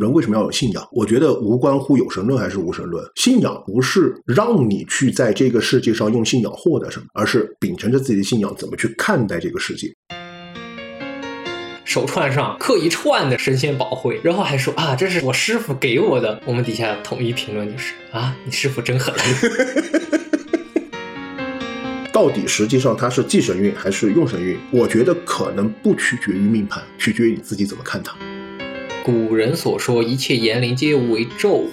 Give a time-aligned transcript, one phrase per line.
[0.00, 0.88] 人为什么要有信仰？
[0.90, 9.92] 我觉得无关乎有神论还是无神论，信仰不是让你去在这个世界上用信仰获得什么，而是秉承着自己的信仰怎么去看待这个世界。
[11.84, 16.40] 手串上刻一串的神仙宝会，然后还说啊，这是我师傅给我的。
[16.46, 19.14] 我们底下统一评论就是啊，你师傅真狠。
[22.10, 24.58] 到底实际上他是忌神运还是用神运？
[24.70, 28.16] 我觉得可能不取决于命盘，取决于你自己怎么看它。
[29.04, 31.64] 古人所说一切言灵皆为咒。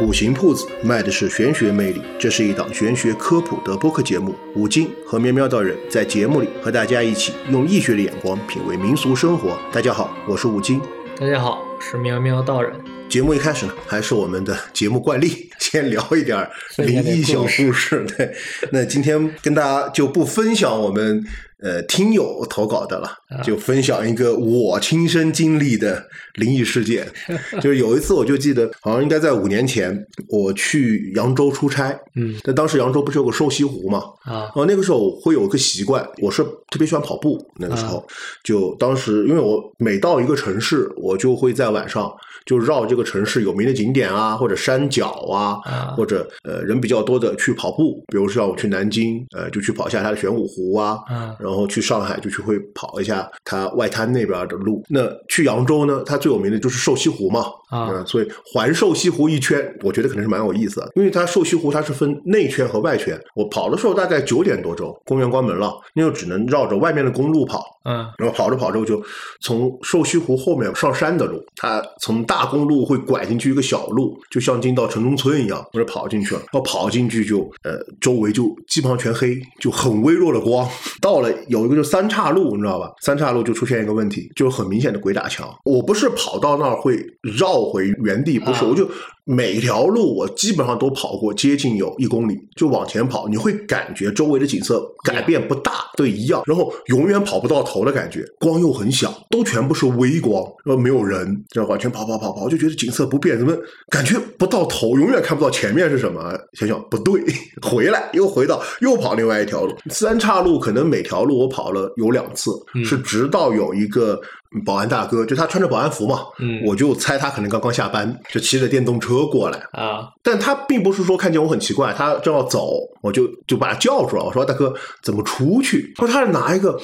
[0.00, 4.34] 五行铺子卖的是玄学魅力，这是一档玄学科普的播客节目。
[4.54, 9.58] 五金和喵喵道人在节目里和大家一起用易学的眼光品味民俗生活。
[9.70, 10.80] 大家好，我是五金。
[11.20, 12.72] 大家好，我是喵喵道人。
[13.10, 18.06] 节目一开始呢，还是我们的节目惯例， 先聊一点灵异小故事。
[18.16, 18.32] 对，
[18.72, 21.22] 那今天跟大家就不分享我们。
[21.60, 23.10] 呃，听友投稿的了，
[23.44, 26.02] 就分享一个我亲身经历的
[26.34, 27.06] 灵异事件。
[27.60, 31.90] 就是有一次，我就记得好像应该在五年前，我去扬州出差。
[32.16, 34.02] 嗯，但当时扬州不是有个瘦西湖嘛？
[34.24, 37.38] 啊，哦，那个时候我会有个习惯，我是特别喜欢跑步。
[37.58, 38.06] 那个时候，
[38.42, 42.10] 就当时因为我每到一个城市，我就会在晚上
[42.46, 45.58] 就绕这个城市有名的景点啊，或者山脚啊，
[45.96, 48.02] 或者呃人比较多的去跑步。
[48.08, 50.98] 比如说我去南京，呃，就去跑一下它的玄武湖啊。
[51.40, 54.84] 然后去上海就去会跑一下它外滩那边的路。
[54.88, 57.44] 那去扬州呢，它最有名的就是瘦西湖嘛。
[57.70, 60.90] 啊，所以环瘦西湖一圈，我觉得可能是蛮有意思的。
[60.94, 63.20] 因为它瘦西湖它是分内圈和外圈。
[63.34, 67.62] 我跑的时候大概九点多钟，公园关门了，那就只能绕着外面的公路跑。
[67.84, 69.02] 嗯，然后跑着跑着就
[69.42, 76.40] 从瘦西湖后面上山的路，它从大公路会拐进去一个小路，就像进到城中村一样，我就跑进去了。
[76.40, 80.66] 然后跑进去就呃，周围就基本上全黑，就很微弱的光。
[81.02, 82.90] 到了有一个就三岔路，你知道吧？
[83.08, 85.48] 三岔路就出现一个问题，就很明显的鬼打墙。
[85.64, 88.86] 我不是跑到那儿会绕回原地，不是，我就。
[89.30, 103.54] 每条路我基本上都跑过，接近有一公里，就往前跑，你会感觉周围的景色改变不大，都一样，然后永远跑不到头的感觉，光又很小，都全部是微光，然后没有人，这样完全跑跑跑跑，就觉得景色不变，怎么
[103.90, 106.32] 感觉不到头，永远看不到前面是什么？
[106.54, 107.22] 想想不对，
[107.60, 112.50] 回来又回到又跑另外一条路，三岔路可能每条路我跑了有两次，
[112.82, 114.18] 是直到有一个。
[114.64, 120.08] 保安大哥就他穿着保安服嘛，嗯，我就猜他可能刚刚下班，就骑着电动车过来啊。
[120.22, 124.24] 但他并不是说看见我很奇怪，他正要走，我就就把他叫住了。
[124.24, 125.92] 我说大哥怎么出去？
[125.96, 126.80] 他说他是拿一个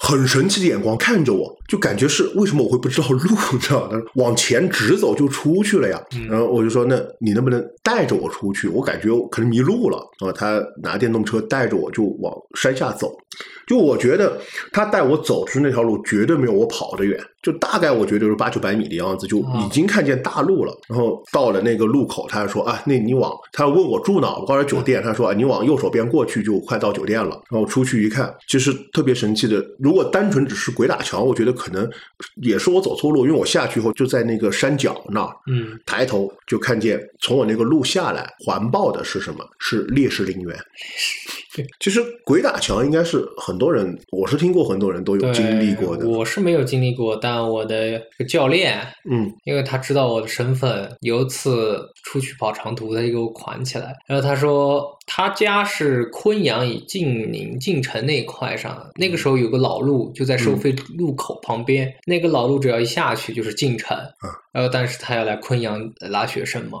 [0.00, 3.18] 很神奇的眼光看着我，就感觉是为什么我会不知道路？
[3.52, 4.00] 你知道吗？
[4.14, 6.00] 往前直走就出去了呀。
[6.28, 8.68] 然后我就说那你能不能带着我出去？
[8.68, 9.98] 我感觉我可能迷路了。
[10.18, 13.14] 然后他拿电动车带着我就往山下走。
[13.72, 14.38] 就我觉得
[14.70, 20.72] 他带我走出那条路绝对没有我跑得远，就大概我觉得就是八九百米的样子，就已经看见大路了。
[20.88, 27.42] 然后到了那个路口，他说啊，那你往他问我住哪，我告诉他酒店，他说啊，你往右手边过去就快到酒店了。
[27.50, 31.90] 然后出去一看，其实特别神奇的，如果单纯只是鬼打墙，我觉得可能
[32.42, 39.44] 也是我走错路，因为我下去以后就在那个山脚那儿，嗯，抬头就看见从我那个路下来环抱的是什么？
[39.58, 40.56] 是烈士陵园。
[41.80, 46.08] 其实鬼打墙应该是很多人，我是听过很多人都有经历过的。
[46.08, 53.94] 我是没有经历过，但我的教练，嗯，因为他知道我的身份，有一次出去跑长途，他就给我款起来。
[54.06, 63.96] 然后他说他家是昆阳以晋宁晋城那一块上，那个时候有个老路就在收费路口旁边，那个老路只要一下去就是晋城。
[64.50, 66.80] 然后但是他要来昆阳拉学生嘛。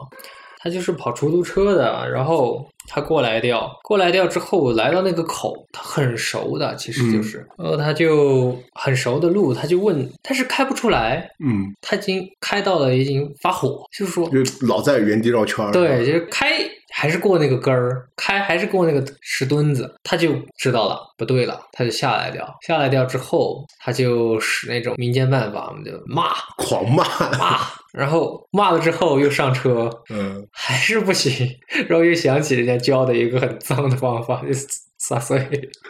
[0.62, 16.60] 他就是跑出租车的，然后他过来掉，过来掉之后来到那个口，他很熟的，其实就是，然后他就很熟的路，他就问，但是开不出来，嗯，他已经开到了，已经发火，就是说，就老在原地绕圈儿，对，就是开。
[16.92, 27.02] 还是过那个根儿，开还是过那个石墩子，他就知道了不对了，他就下来掉，下来掉之后，他就使那种民间办法，我们就骂， 狂骂
[27.38, 27.60] 骂，
[27.92, 31.48] 然后骂了之后又上车， 嗯，还是不行，
[31.88, 34.52] 然后又想起人家教的一个很脏的方法，就
[34.98, 35.38] 撒碎，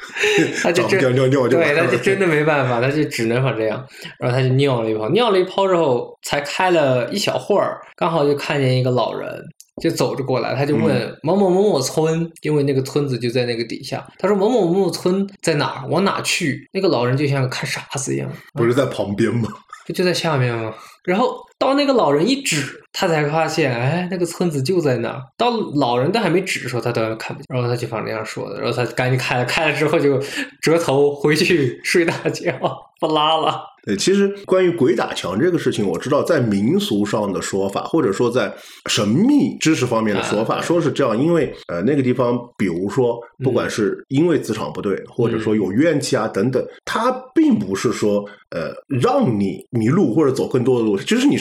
[0.63, 3.87] 他就真尿尿对，他就真的没办法，他就只能法这样，
[4.19, 9.29] 然后他就尿了一泡，尿了一泡之后，才开了一小会儿，刚好就看见一个老人。
[9.81, 14.07] 就走着过来，他就问某某某某村，因为那个村子就在那个底下。
[14.19, 15.89] 他说某某某某村在哪儿？
[15.89, 16.69] 往哪去？
[16.73, 19.49] 那个老人就像看傻子一样，不是在旁边吗？
[19.87, 20.73] 不 就在下面吗？
[21.05, 25.21] 然后到那个老人一指，他才发现，哎，那个村子就在那儿。
[25.37, 27.47] 到老人都还没指的时候，他都要看不见。
[27.49, 30.23] 然后他就反正这样说的，然后他赶紧开了，开了之后就
[30.61, 32.53] 折头回去睡大觉，
[33.01, 33.72] 不拉了。
[33.85, 38.53] 对，其实关于鬼打墙这个事情，我知道在民俗上的说法，或者说在
[38.87, 51.37] 神秘知识方面的说法，说是这样，因为呃那个地方，比如说不管是因为磁场不对，或者说有怨气啊等等，它并不是说呃让你迷路或者走更多的路，就是你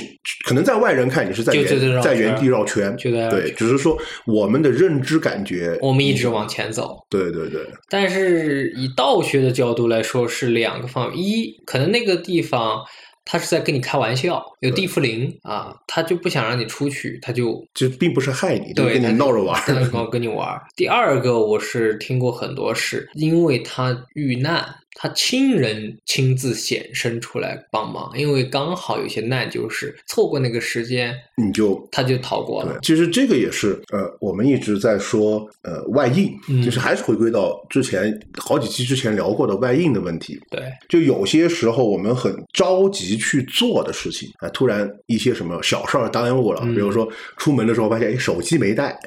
[0.48, 2.98] 可能在外人看你是在原在原地绕圈，
[3.30, 3.96] 对，只是说
[4.26, 7.62] 我们的认知感觉，我们一直往前走，对对对。
[7.88, 12.20] 但是以道学的角度来说，是两个方面，一可能那个。
[12.31, 12.86] 地方，
[13.26, 19.60] 他是在跟你开玩笑，有地缚灵啊，他就不想让你出去，他就就并不是害你，对，跟你闹着玩，
[20.12, 20.62] 跟你玩。
[20.76, 24.76] 第二个，我是听过很多事，因为他遇难。
[24.94, 32.78] 他亲人亲自显身出来帮忙，因为刚好有些难，就是错过那个时间，你就他就逃过了。
[32.82, 36.32] 其实这个也是呃，我们一直在说呃外应，
[36.64, 40.40] 就是还是回归到之前好几期之前聊过的外应的问题。
[40.50, 47.08] 对，就有些时候我们很着急去做的事情啊，突然一些什么小事儿耽误了，比如说
[47.38, 49.00] 出门的时候发现哎手机没带，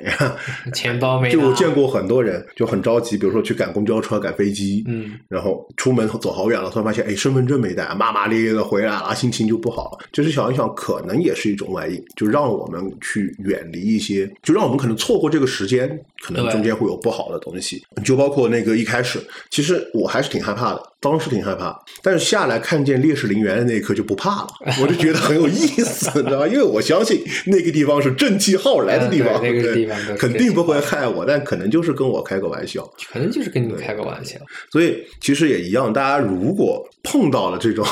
[0.72, 5.62] 钱包没， 就见过很多人就很着急，比如说去赶公交车、赶飞机，嗯，然后。
[5.76, 9.98] 出门走好远了，突然发现，哎，身份证没带，骂骂咧咧的回来了，心情就不好了。
[10.12, 17.84] 就是想一想，可能也是一种外因，就让我们去远离一些，就让我们可能错过这个时间，可能中间会有不好的东西。
[18.04, 20.82] 就包括那个一开始，其实我还是挺害怕的。
[21.04, 24.48] 当时挺害怕，但是下来看见烈士陵园的那一刻就不怕了，
[24.80, 25.52] 我就觉得很有意
[25.84, 26.46] 思，你知道吧？
[26.48, 34.38] 因为我相信那个地方是正气浩然的地方，那个地方肯定不会害我，但可能就是跟我开个玩笑，可能就是跟你开个玩笑。
[34.72, 37.86] 所以其实也一样，大家如果碰到了这种，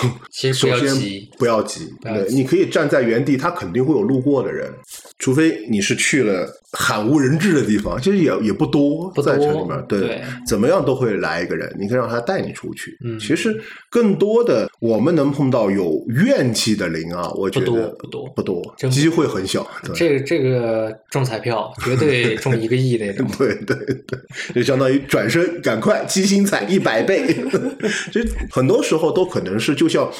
[0.55, 0.97] 首先
[1.37, 4.73] 不要急，对，你可以站在原地，他肯定会有路过的人，
[5.19, 6.49] 除非你是去了。
[6.72, 12.96] 罕无人质的地方，其实也也不多，在城里面，对，怎么样都会来一个人，你可以让他带你出去。
[13.04, 13.60] 嗯，其实
[13.90, 19.66] 更多的，我们能碰到有怨气的灵啊，我觉得不多，不多，不多，机会很小。
[19.94, 23.76] 这个这个中彩票绝对中一个亿那种， 对对
[24.06, 24.18] 对，
[24.54, 27.34] 就相当于转身赶快七星彩一百倍，
[28.10, 30.10] 就很多时候都可能是就像。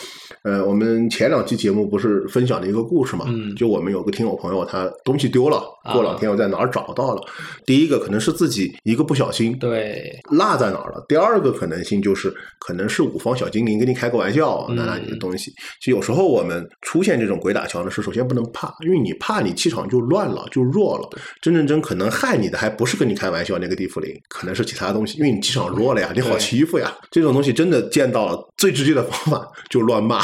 [0.44, 3.27] 呃，我们前两期节目不是分享了一个故事嘛？
[3.29, 5.62] 嗯，就我们有个听友朋友，他东西丢了，
[5.93, 7.23] 过两天又在哪儿找到了。
[7.65, 11.05] 第一个可能是自己一个不小心，对，落在哪儿了。
[11.09, 15.53] 第二个可能性就是可能是五方小精灵跟你开个玩笑，拿拿你的东西。
[15.81, 21.09] 其实有时候我们出现这种鬼打墙的事，首先不能怕，因为你怕你气场就乱了，就弱了。
[21.41, 26.93] 真正真可能害你的还不是跟你开玩笑那个地府灵，可能是其他东西，因为你气场弱了呀，你好欺负呀。
[27.12, 30.23] 这种东西真的见到了，最直接的方法就乱骂。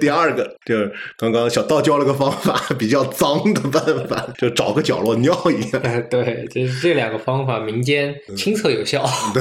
[0.00, 5.78] 第二个就是刚刚小道教了个方法，比较脏的办法，就找个角落尿一下。
[6.10, 9.08] 对，就是这两个方法，民间亲测有效。
[9.32, 9.40] 对，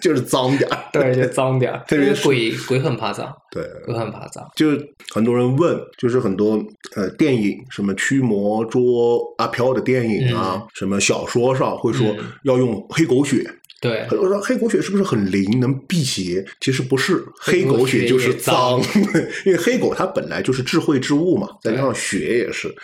[0.00, 0.78] 就是脏点儿。
[0.94, 1.82] 对，就脏点儿。
[1.88, 3.34] 特别鬼鬼很怕脏。
[3.50, 4.48] 对，鬼很怕脏。
[4.54, 4.68] 就
[5.12, 6.56] 很多人问，就是很多
[6.94, 12.14] 呃电影，什么驱魔捉阿飘的电影啊，什么小说上会说
[12.44, 13.44] 要用黑狗血。
[13.84, 16.42] 对，很多人说黑狗血是不是很灵，能辟邪？
[16.58, 18.80] 其实不是，黑狗血就是脏，
[19.44, 22.74] 因为黑狗它本来就是智慧之物嘛，再加上血也是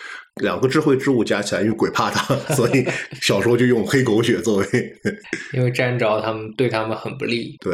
[0.43, 2.85] 两个智慧之物加起来，因为鬼怕它， 所以
[3.19, 4.65] 小时候就用黑狗血作为，
[5.53, 7.57] 因为沾着他们对他们很不利。
[7.59, 7.73] 对，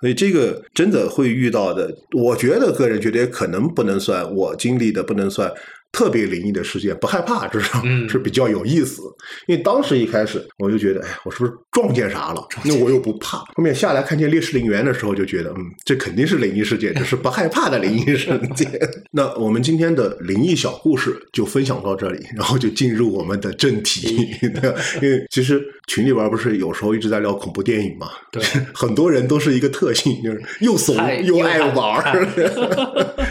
[0.00, 5.50] 所以这个真的会遇到的，我觉得个人觉得也可能不能算我经历的，不能算。
[5.96, 9.00] 特别灵异的事件不害怕，至少是比较有意思。
[9.46, 12.46] 因为当时一开始我就觉得，哎，我是不是撞见啥了？
[12.66, 13.38] 那我又不怕。
[13.38, 18.70] 后面下来看见烈士陵园的时候，就觉得，嗯，这肯定是灵异事件， 只是不害怕的灵异事件。
[19.10, 24.28] 那我们今天的灵异小故事就分享到这里，然后就进入我们的正题。
[25.00, 28.10] 因为其实群里边不是有时候一直在聊恐怖电影嘛？
[28.30, 28.42] 对，
[28.74, 32.28] 很多人都是一个特性，就是又怂又爱玩儿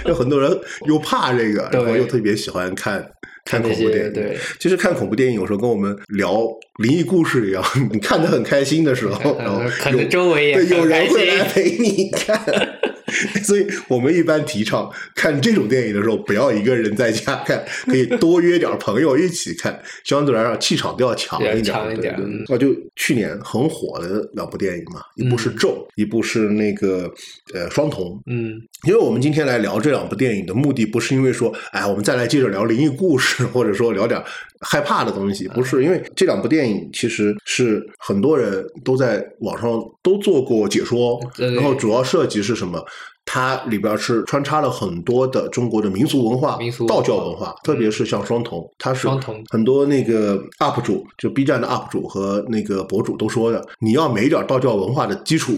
[0.06, 2.66] 有很多人又怕这个，然后又特别喜欢。
[2.66, 3.06] 欢看
[3.44, 6.42] 看恐怖电影，对，就是看恐怖电影有时候跟我们聊
[6.82, 12.40] 灵异故事一样，你看的很开心的时候， 然后可能周围也有人会来陪你看。
[13.44, 21.64] 所以我们一般提倡看这种电影的时候，不要一个人在家看，可以多约点朋友一起看，相对来说气场都要强一点。
[21.64, 22.16] 强一点。
[22.48, 27.12] 那就去年很火的两部电影嘛，一部是《咒》，一部是那个
[27.54, 28.06] 呃《双瞳》。
[28.28, 34.22] 嗯，因为我们今天来聊这两部电影的目的，不是因为说，哎，我们再来接着聊灵异故事，或者说聊点
[34.62, 42.84] 害怕的东西，不是，因为这两部电影其实是很多人都在网上都做过解说，然后主要涉及是什么？
[43.26, 49.44] 它里边是穿插了很多的中国的民俗文化、民俗道教文化，特别是像双瞳，它是双瞳。
[49.50, 55.54] 很多那个 UP 主，就 B 站的 UP 主和那个博主都说的，你要没点道教文化的基础，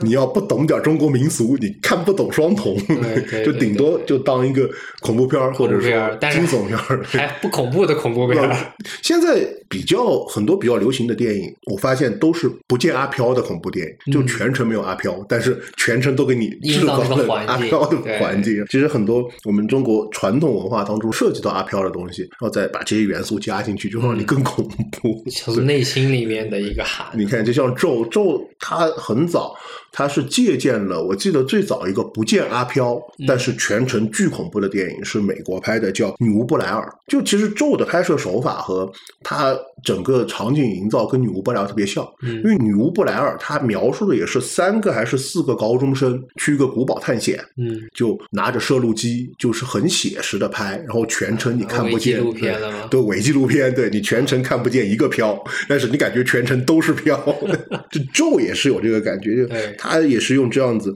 [0.00, 2.76] 你要不懂点中国民俗，你看不懂双瞳，
[3.44, 4.68] 就顶多就当一个
[5.00, 5.90] 恐怖片或者是
[6.32, 8.38] 惊悚片 还不恐怖的恐怖片
[9.02, 17.96] 现在比较很多比较流行的电影，我发现都是不见阿飘的恐怖电影，就全程没有阿飘，但是全程都给你制造了阿飘的。
[18.18, 25.24] 环境其实很多，我们中国传统文化当中涉及到阿飘的东西，然后再把这些元素加进去，就让你更恐怖。
[25.30, 27.06] 从内心里面的一个喊。
[27.18, 29.54] 你看，就像咒咒，它很早。
[29.90, 36.82] 他是借鉴了，我记得最早一个不见阿飘，但是全程巨恐怖的电影是美国拍的，叫《女巫布莱尔》。
[37.08, 38.90] 就其实咒的拍摄手法和
[39.22, 52.86] 它整个场景营造跟《女巫布莱尔》特别像，因为《女巫布莱尔》它描述的也是三个还是四个高中生去一个古堡探险，嗯，就拿着摄录机，就是很写实的拍，然后全程你看不见，纪录片了？
[52.88, 57.18] 对，伪纪录片，对你全程看不见一个飘，但是你感觉全程都是飘。
[57.90, 59.54] 这咒也是有这个感觉，就。
[59.78, 60.92] 他也是用这样子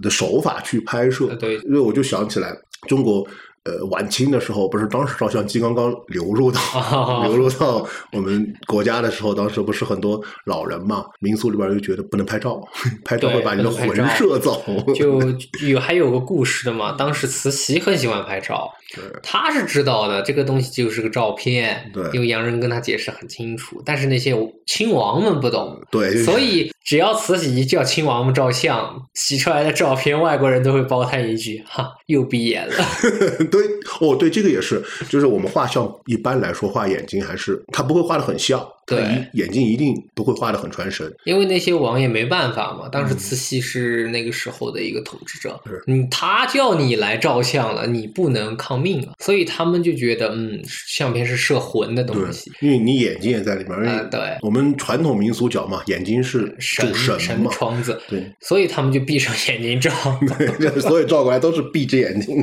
[0.00, 2.56] 的手法去拍摄，对，因为我就想起来
[2.88, 3.26] 中国。
[3.64, 6.60] 呃，晚清的时候，不是当时照相机刚刚流入到
[7.22, 12.60] 流入到我们国家的时候，当时不是很多老人嘛，民俗里边就觉得不能拍照，
[13.06, 14.60] 拍照会把你的魂摄走。
[14.96, 15.20] 就
[15.68, 18.68] 有还有个故事的嘛，当时慈禧很喜欢拍照，
[19.22, 24.36] 他是知道的，这个东西就是个照片，对，因为洋人跟他解释很清楚，但是那些
[24.66, 32.74] 亲王们不懂，对，所以只要慈禧一叫亲王们照相，洗出来的照片，外国人都会包他一句：“哈，又闭眼了。
[33.50, 33.62] ”对，
[34.00, 38.66] 哦，对，这个也是，就是我们画像一般来说画眼睛还是他不会画的很像。
[38.96, 42.88] 对，眼睛一定不会画的很传神，因为那些王爷没办法嘛。
[42.88, 49.12] 当时慈禧是那个时候的一个统治者，嗯，他叫你来照相了，你不能抗命啊。
[49.18, 53.72] 所以他们就觉得，嗯，相片是摄魂的东西，因为你眼睛也在里面。
[53.82, 59.90] 嗯，对，我们传统民俗讲嘛，眼睛是主神神窗子，对，所以他们就闭上眼睛照，
[60.38, 62.36] 对，所以照过来都是闭着眼睛。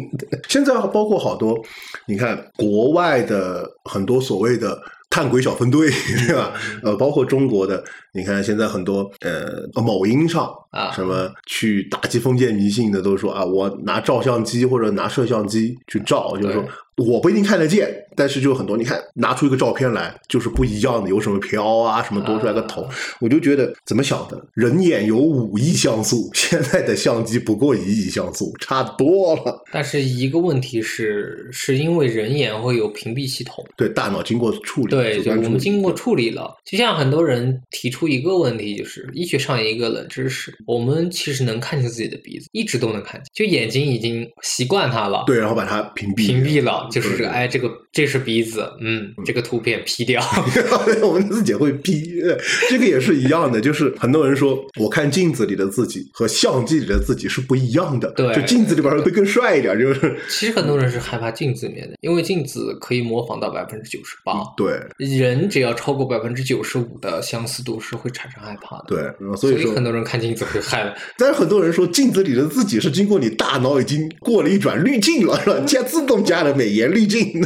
[0.47, 1.59] 现在包括好多，
[2.07, 4.79] 你看国外的很多所谓的。
[5.09, 5.89] 探鬼小分队，
[6.27, 6.53] 对吧？
[6.83, 16.63] 呃，包括中国的，你看现在很多呃，某音上啊，什么去打击封建迷信的，都说啊，我拿照相机或者拿摄像机去照，就是说。
[16.99, 17.89] 我不一定看得见，
[18.19, 22.85] 但是就很多，你看拿出一个照片来，就是不一样的，有什么飘啊，什么多出来个头，
[23.21, 24.37] 我就觉得怎么想的？
[24.53, 29.63] 人眼有五亿像素，现在的相机不过一亿像素，差多了。
[29.71, 36.53] 但是一个问题是，是因为人眼会有屏蔽系统，对大脑经过处理，对，就我们经过处理了。
[36.65, 46.85] 就像很多人提出一个问题，就是医学上一个冷知识，我们其实能看见自己的鼻子，一直都能看见，就眼睛已经习惯它了，对，然后把它屏蔽屏蔽了。
[46.91, 50.21] 就是这个，哎，这个这是鼻子，嗯，这个图片 P 掉，
[51.01, 52.21] 我们自己会 P，
[52.69, 53.61] 这个也是一样的。
[53.61, 59.77] 就是很多人说，我看镜子里的自己和相机里的自己是不一样的，对，就镜子里边会更帅一点。
[59.79, 70.95] 就是 其实很多人是害怕镜子里面的，因为镜子可以模仿到百分之九十八，对，人只要超过百分之九十五的相似度是会产生害怕的，对，所以说很多人看镜子会害。
[71.17, 75.59] 但是很多人说，镜子里的自己是经过你大脑已经过了一转滤镜了，是吧？
[75.67, 76.79] 加自动加了美颜。
[76.79, 77.45] 颜滤镜，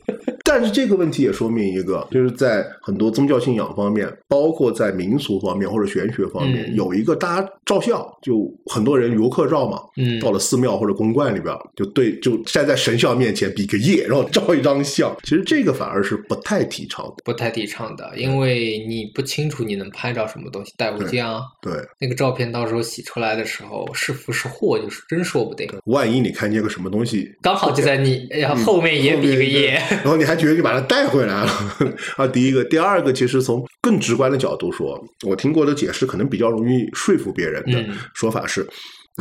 [0.53, 15.15] 但是这个问题也说明一个，就是在很多宗教信仰方面，包括在民俗方面或者玄学方面，有一个大家照相，就很多人游客照嘛，嗯，到了寺庙或者公观里边，就对，就站在神像面前比个耶，然后照一张相。
[15.23, 25.65] 其实这个反而是不太提倡的，不太提倡的，因为你不清楚你能拍到什么东西带回家，对，那个照片到时候洗出来的时候是福是祸，就是真说不定。
[25.85, 28.27] 万一你看见个什么东西，刚好就在你。
[28.65, 31.51] 后面也比个耶，然后你还觉得你把它带回来了
[32.17, 32.27] 啊？
[32.27, 38.67] 第一个，第二个，其实从更直观的角度说，我听过的解释可能比较容易说服别人的说法是。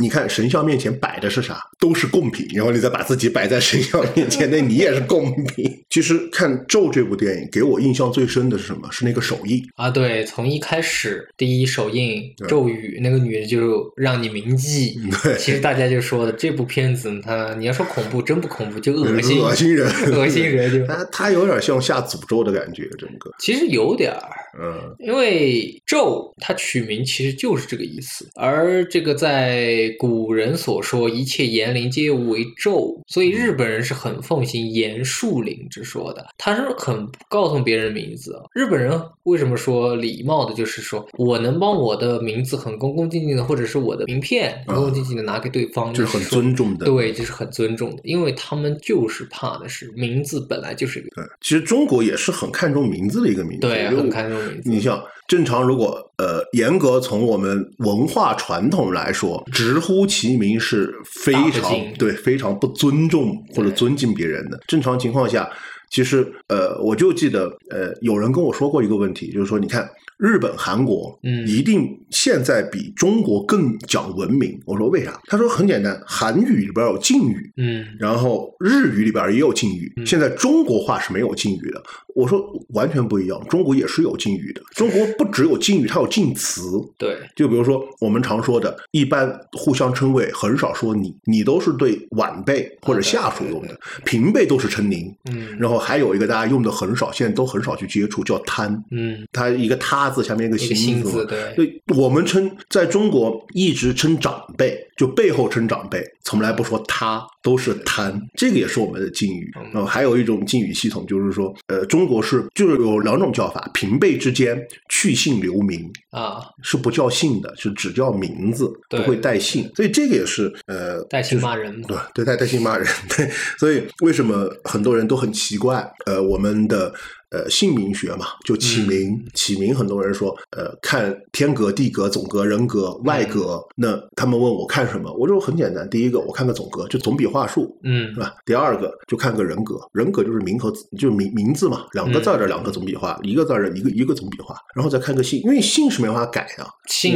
[0.01, 1.61] 你看神像面前摆的是啥？
[1.79, 5.85] 都是贡品，然后你再把自己摆在神像面前，那你也是贡品。
[5.91, 8.89] 其实看《咒》这部电影，给我印象最深的是什么？
[8.91, 9.91] 是那个手印啊！
[9.91, 14.95] 对，从一开始第一手印咒语，那个女的就让你铭记。
[15.23, 20.73] 对，其实大家就说的这部片子，它你要说恐怖，真不恐怖，就恶心，恶心人，恶心人。
[20.73, 23.31] 就它它有点像下诅咒的感觉，整个。
[23.39, 24.31] 其实有点儿，
[24.61, 29.90] 嗯，因为咒它取名其实就是这个意思，而这个在。
[29.93, 36.27] 古人所说，一切言年龄皆为咒，所以日本人是很奉行言树灵之说的。
[36.39, 38.35] 他是很告诉别人名字。
[38.55, 40.55] 日本人为什么说礼貌的？
[40.55, 46.87] 就是说我能帮我的名字很恭恭敬敬的，或者是我的名片恭恭敬敬的拿给对方，这是很尊重的。
[46.87, 51.11] 对，这是很尊重的，因为他们就是怕的是名字本来就是一个。
[51.15, 54.71] 对，其实中国也是很看重名字的一个民族，对，很看重名字。
[54.71, 54.99] 你像
[55.31, 64.59] 正常，如果呃严格从我们文化传统来说，直呼其名是非常对非常不尊重或者尊敬别人的。
[64.67, 65.49] 正常情况下。
[65.89, 69.89] 其实，呃，我就记得，呃，有人跟我说过一个问题，就是说，你看。
[70.21, 74.61] 日本、韩国，嗯，一定现在比中国更讲文明。
[74.67, 75.19] 我说为啥？
[75.25, 79.91] 他说很简单，韩语里边有敬语，嗯，然后日语里边也有敬语。
[80.05, 81.83] 现在中国话是没有敬语的。
[82.15, 84.61] 我说完全不一样，中国也是有敬语的。
[84.73, 86.61] 中国不只有敬语，它有敬词。
[86.99, 95.11] 对，就比如说我们常说的，一般互相称谓很少说你，你都是对晚辈或者下属用的，平辈都是称您。
[95.33, 98.71] 嗯，然后还有一个大家用的很少，现在都很少去接触，叫贪。
[98.91, 100.10] 嗯，他一个他。
[100.11, 109.51] 字下面一个心字，对，我们称在中国一直称长辈，就背后称长辈，从来不说他，都是贪，这个也是我们的敬语。
[109.73, 115.91] 然后还有一种敬语系统，就是说，呃，中国是就是有两种叫法，平辈之间去姓留名。
[116.11, 122.85] 啊，是不叫姓的，是只叫名字，不会带姓，所以这个也是呃带姓骂人，对对带带姓骂人，
[123.17, 126.93] 对，所以为什么很多人都很奇怪，呃，我们的。
[127.31, 133.63] 呃，姓名学嘛，就起名，起名，很多人说，呃，看天格、地格、总格、人格、外格。
[133.77, 138.35] 那他们问我看什么，我说很简单，第一个我看个总格，就总笔画数，嗯，是吧？
[138.45, 146.67] 第二个就看个人格，人格就是名和就是名名字嘛，两个字的两个总笔画，一个字的一个一个总笔画，然后再看个姓，因为姓是没法改啊，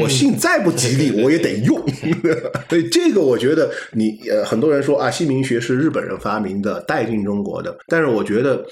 [0.00, 1.76] 我姓再不吉利 我也得用，
[2.70, 8.64] 所以这个我觉得你呃，很多人说啊，姓名学是日本人发明的，带进中国的，但是我觉得。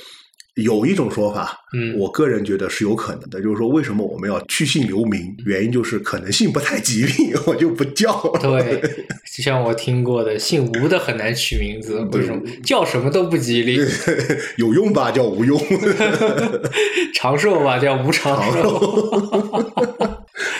[0.56, 5.34] 有一种说法，嗯，我个人觉得是有可能的，就是说为什么我们要去姓留名？
[5.46, 8.12] 原因就是可能性不太吉利， 我就不叫。
[8.40, 8.80] 对，
[9.34, 12.42] 就像我听过的，姓吴的很难取名字，为什么？
[12.62, 13.80] 叫什么都不吉利。
[14.58, 15.58] 有用吧，叫无用；
[17.14, 19.32] 长寿吧，叫无长寿。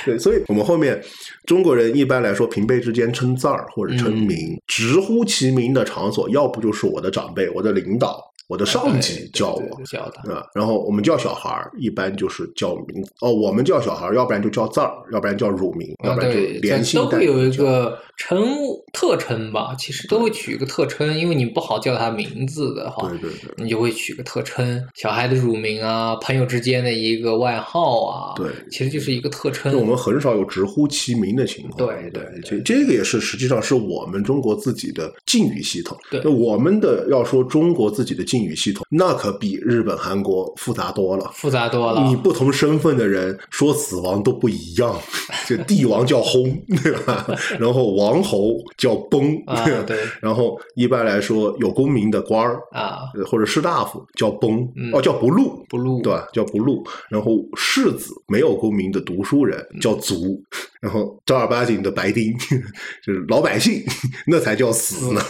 [0.05, 1.01] 对，所以我们后面
[1.47, 8.19] 中国人一般来说，平辈之间称字儿或者称名，直呼其名的场所，要不就是我的长辈，我的领导。
[8.53, 9.99] 我的上级叫我，对
[10.35, 10.47] 吧？
[10.55, 13.11] 然后我们叫小孩儿，一般就是叫名字。
[13.23, 18.45] 哦，我们叫小孩儿，要不然就叫字儿，要不然叫乳名，要不然就连姓都会有一个称
[18.93, 19.75] 特称吧。
[19.79, 24.79] 其实都会取一个特称，因为你不好叫他名字的话，对对对，你就会取个特称。
[24.95, 29.75] 小孩的乳名啊，朋友之间的一个外号啊，对，其实就是一个特称。
[29.79, 31.89] 我们很少有直呼其名的情况。
[31.89, 35.97] 对对，这这个也是实际上是我们中国自己的敬语系统。
[36.11, 38.42] 对，那我们的要说中国自己的敬。
[38.43, 42.03] 语系统那可比日本、韩国复杂多了，复杂多了。
[42.07, 44.99] 你不同身份的人说死亡都不一样，
[45.47, 46.45] 就帝王叫轰，
[46.83, 47.27] 对吧？
[47.59, 49.83] 然后王侯叫崩，对吧？
[49.87, 49.99] 对。
[50.21, 56.27] 然后一般来说有功名的官儿啊，或者士大夫叫崩，哦叫不禄，不禄，对吧？
[56.33, 56.85] 叫不禄。
[57.09, 60.43] 然后士子没有功名的读书人叫卒，
[60.81, 62.37] 然后正儿八经的白丁
[63.05, 63.83] 就是老百姓，
[64.27, 65.21] 那才叫死呢。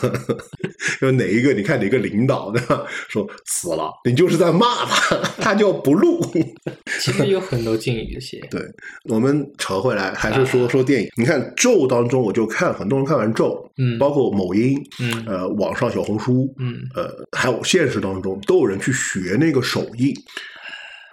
[1.01, 1.53] 就哪一个？
[1.53, 2.83] 你看哪个领导对吧？
[3.09, 6.21] 说死了，你就是在骂他， 他叫不录。
[7.01, 8.41] 其实有很多敬语写。
[8.51, 8.61] 对，
[9.09, 11.09] 我们扯回来，还是说说电影。
[11.17, 20.15] 你看《咒》当中，我就看很多人看完《咒》，嗯，包括某音，嗯，呃，网上小红书，嗯，呃，还有现实当中，都有人去学那个手印。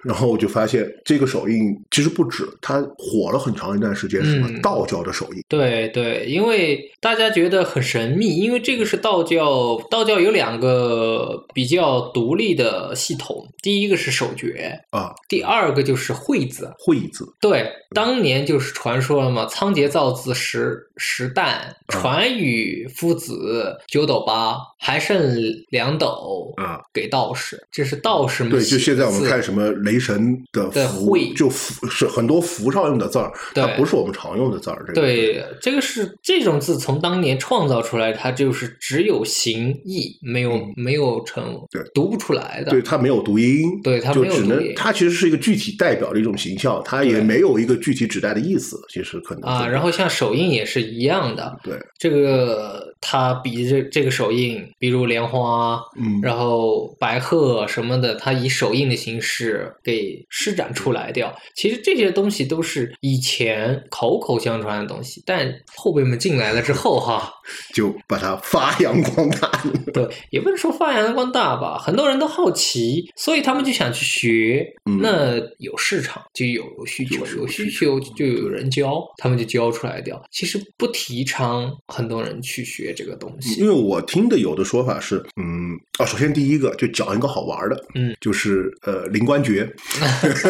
[0.03, 5.43] 然后我就发现，这个手印其实不止，它火了很长一段时间，什么道教的手印。
[5.49, 16.73] 对对，因为大家觉得很神秘，因为这个是道教，道教有两个比较独立的系统，第一个是手诀啊，第二个就是会字。
[16.79, 17.27] 会字。
[17.41, 21.57] 对，当年就是传说了嘛，仓颉造字十十旦，
[21.89, 25.37] 传与夫子九斗八，还剩
[25.71, 27.61] 两斗啊，给道士。
[27.69, 29.69] 这是道士们对，就现在我们看什么。
[29.89, 34.85] 雷神的符就符是很多符上用的字儿，它不是我们常用的字儿。
[34.93, 42.71] 对，这个是这种字从当年创造出来，它就是只有形意，没有没有成，对，读不出来的。
[42.71, 48.79] 对，它没有读音，对，它就只能它其实是一个具体代表的一种形象，它也没有一个具体指代的意思。
[48.89, 51.57] 其实可能啊，然后像手印也是一样的。
[51.63, 59.73] 对，这个它比这这个手印，比如莲花，嗯，然后白鹤什么的，它以手印的形式。
[59.83, 61.35] 给施展出来掉。
[61.55, 67.31] 其实这些东西都是以前口口相传的东西，但后辈们进来了之后，哈，
[67.73, 69.49] 就把它发扬光大。
[69.93, 74.67] 对，也不能说发扬光大吧，很多人都好奇，所以他们就想去学。
[74.99, 80.21] 那有市场就有需求，有需求就有人教，他们就教出来掉。
[80.31, 89.67] 其实不提倡很多人去学这个东西，因为我听的有的说法是，嗯啊，首先第一个就讲一个好玩的，嗯，就是呃灵官诀，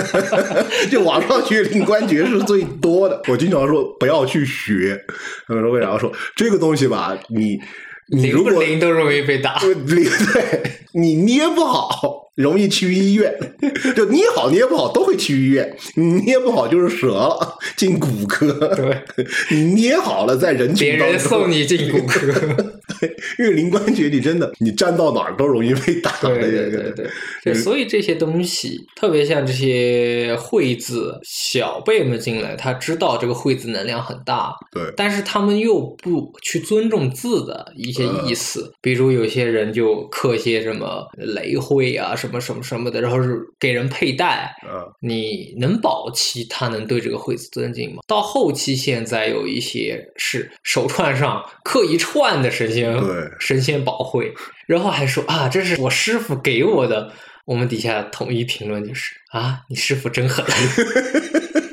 [0.91, 3.21] 就网上学灵官诀是最多的。
[3.27, 4.99] 我经常说不要去学，
[5.47, 5.97] 他们说为啥？
[5.97, 7.59] 说这个东西吧，你
[8.07, 10.61] 你如果灵都容易被打，灵对
[10.93, 12.28] 你捏不好。
[12.39, 13.37] 容易去医院，
[13.97, 15.75] 就捏好捏不好都会去医院。
[15.95, 18.47] 你捏不好就是折了，进骨科。
[18.77, 19.03] 对，
[19.51, 22.31] 你捏好了在人群别人送你进骨科。
[22.31, 26.13] 对， 因为灵关节你真的你站到哪儿都容易被打。
[26.21, 27.07] 对对对对，
[27.43, 34.53] 对，所以这些东西，特别像这些惠字小辈们进来，他知道这个惠字能量很大。
[34.71, 42.28] 对，但是他们又不去尊重字的一些意思，比如有些人就刻些什么雷会啊什么。
[42.29, 44.53] 什么什么什么的，然后是给人佩戴，
[44.99, 48.03] 你能保期他能对这个惠子尊敬吗？
[48.07, 54.33] 到后期现在有一些是手串上刻一串的神仙，对神仙宝会，
[54.67, 57.11] 然后还说啊，这是我师傅给我的。
[57.45, 60.45] 我们底下统一评论就是啊，你师傅真狠。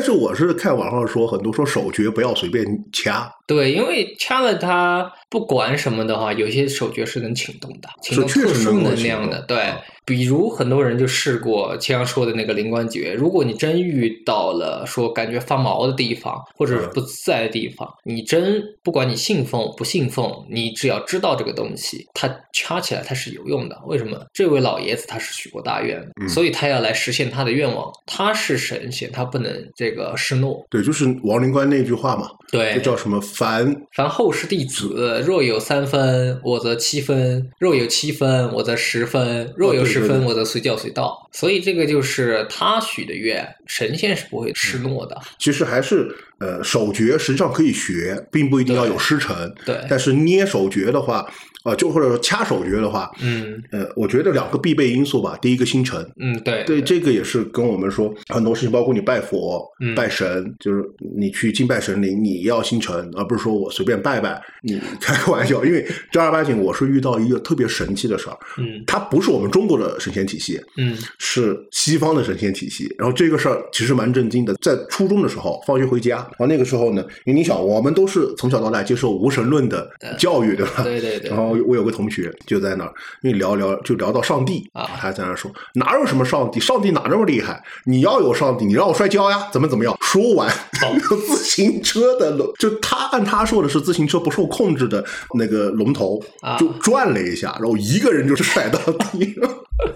[0.00, 3.30] 但是我是看网上说，很多说手诀不要随便掐。
[3.46, 9.42] 对，因为掐了它，不管什么的话，有些手诀是能请动的，请动特殊能量的。
[9.42, 9.74] 对，
[10.06, 23.76] 比如很多人就试过青阳说的那个灵官诀，如果你真遇到了说感觉发毛的地方，或者是不自在的地方，你真不管你信奉不信奉，你只要知道这个东西，它掐起来它是有用的。
[23.84, 24.16] 为什么？
[24.32, 27.92] 这位老爷子他是许过大愿，所以他要来实现他的愿望。
[28.06, 30.64] 他是神仙，他不能这个失诺。
[30.70, 32.28] 对，就是王灵官那句话嘛。
[32.50, 33.20] 对，这叫什么？
[33.20, 41.28] 凡凡后世弟子，若有三分，我则七分；若有七分，我则十分；若有十分，我则随叫随到。
[41.32, 45.16] 所以这个就是他许的愿，神仙是不会失诺的。
[45.38, 49.54] 其实还是呃，手诀实际上可以学，并不一定要有师承。
[49.64, 51.30] 对，但是捏手诀的话。
[51.64, 55.38] 啊，就或者说掐手诀的话，嗯，呃，我觉得两个必备因素吧。
[55.42, 60.82] 第一个星辰，嗯，对，对，这个也是跟我们说很多事情，包括你拜佛、拜神，就是
[61.16, 64.40] 你去敬拜神灵，你要心诚，而不是说我随便拜拜。
[64.62, 72.92] 你 开个玩笑，因为正儿八经，我是遇到一个特别神奇的事儿，嗯，它不是我们中国的神仙体系，嗯，是西方的神仙体系。
[72.98, 80.82] 然后这个事儿其实蛮震惊的，在初中的时候，放学回家，然后那个时候呢，因为你想，我们都是从小到大接受无神论的教育，对吧？
[80.82, 81.30] 对对对。
[81.30, 87.62] 然后我有个同学就在那儿，因为聊聊就聊到上帝啊，他在那说哪有什么上帝，上帝哪那么厉害？
[87.84, 89.48] 你要有上帝，你让我摔跤呀？
[89.52, 89.96] 怎么怎么样？
[90.00, 90.50] 说完，
[91.26, 96.22] 自行车的龙，就他按他说的是自行车不受控制的那个龙头
[96.58, 99.34] 就转了一下，然后一个人就是摔到地。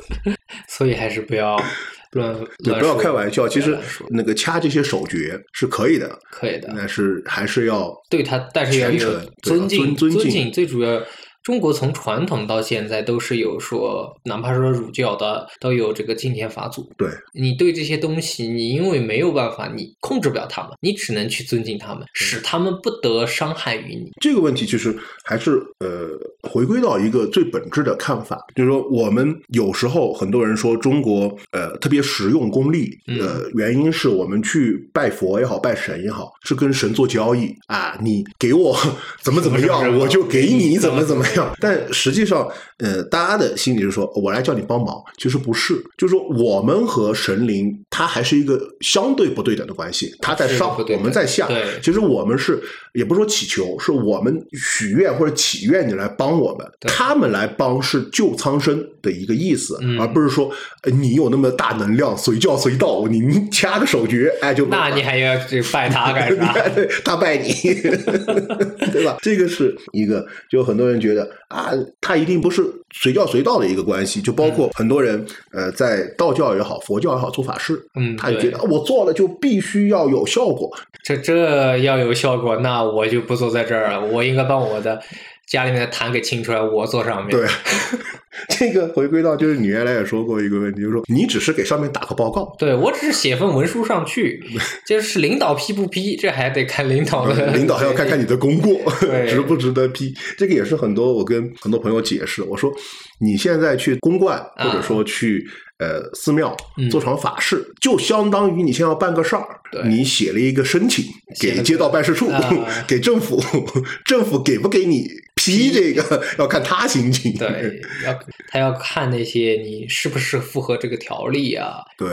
[0.69, 1.57] 所以还是不要
[2.13, 3.49] 乱对，不要开玩笑。
[3.49, 3.77] 其实
[4.09, 11.01] 那个掐这些手诀是可以的，可以的，但是还是要对他，但是要有尊敬，尊敬最主要。
[11.45, 16.91] 中国从传统到现在都是有说，哪怕说儒教的都有这个敬天法祖。
[16.97, 24.11] 对，你对这些东西，你因为没有办法，你控制不了他们，你只能去尊敬他们，使他们不得伤害于你。
[24.23, 26.09] 这个问题其实还是呃，
[26.49, 32.89] 回归到一个最本质的看法，就是说，我们有时候很多人说中国呃特别实用功利，
[33.21, 38.75] 呃，原因是我们去拜佛也好，拜神也好，是跟神做交易啊，你给我
[39.21, 41.23] 怎么怎么样，我就给你怎么怎么。
[41.61, 42.47] 但实际上，
[42.79, 51.47] 呃，大家的心里是说，我来叫你帮忙，其实不是，就是说，我们和神灵，它还是一个相对不对等的关系，它在上，我们在下。
[51.47, 52.63] 对，其实我们是，
[52.95, 60.51] 也不是说祈求，是我们许愿或者祈愿你来帮我们，他们来帮是救苍生的一个意思，而不是说
[60.85, 66.55] 你有那么大能量，随叫随到，你掐个手诀，哎，就那你还要去拜他干啥？
[67.05, 67.53] 他拜你，
[68.93, 69.19] 对吧？
[69.21, 71.29] 这个是一个，就很多人觉得。
[71.55, 80.69] 啊，他一定不是随叫随到的一个关系，就包括很多人，呃，在道教也好，佛教也好，做法事，嗯，他就觉得我做了就必须要有效果，
[81.05, 85.01] 这这要有效果，那我就不坐在这儿了，我应该把我的。
[85.47, 87.29] 家里面的痰给清出来，我坐上面。
[87.37, 87.47] 对，
[88.59, 92.51] 这个回归到就是你原来也说过一个问题，就是说你只是给上面打个报告。
[92.59, 94.43] 对我只是写份文书上去，
[94.89, 97.53] 就是领导批不批，这还得看领导的。
[97.53, 98.91] 领导还要看看你的功过，
[99.29, 100.15] 值不值得批。
[100.39, 102.73] 这个也是很多我跟很多朋友解释，我说
[103.21, 105.47] 你现在去公关或者说去
[105.79, 106.57] 呃寺庙
[106.91, 109.47] 做场法事，就相当于你先要办个事儿，
[109.87, 111.05] 你写了一个申请
[111.41, 112.31] 给街道办事处，
[112.87, 113.43] 给政府，
[114.05, 115.09] 政府给不给你？
[115.37, 121.81] 批这个要看他心情，对， 要他要看那些你是不是符合这个条例啊？
[121.99, 122.09] 对，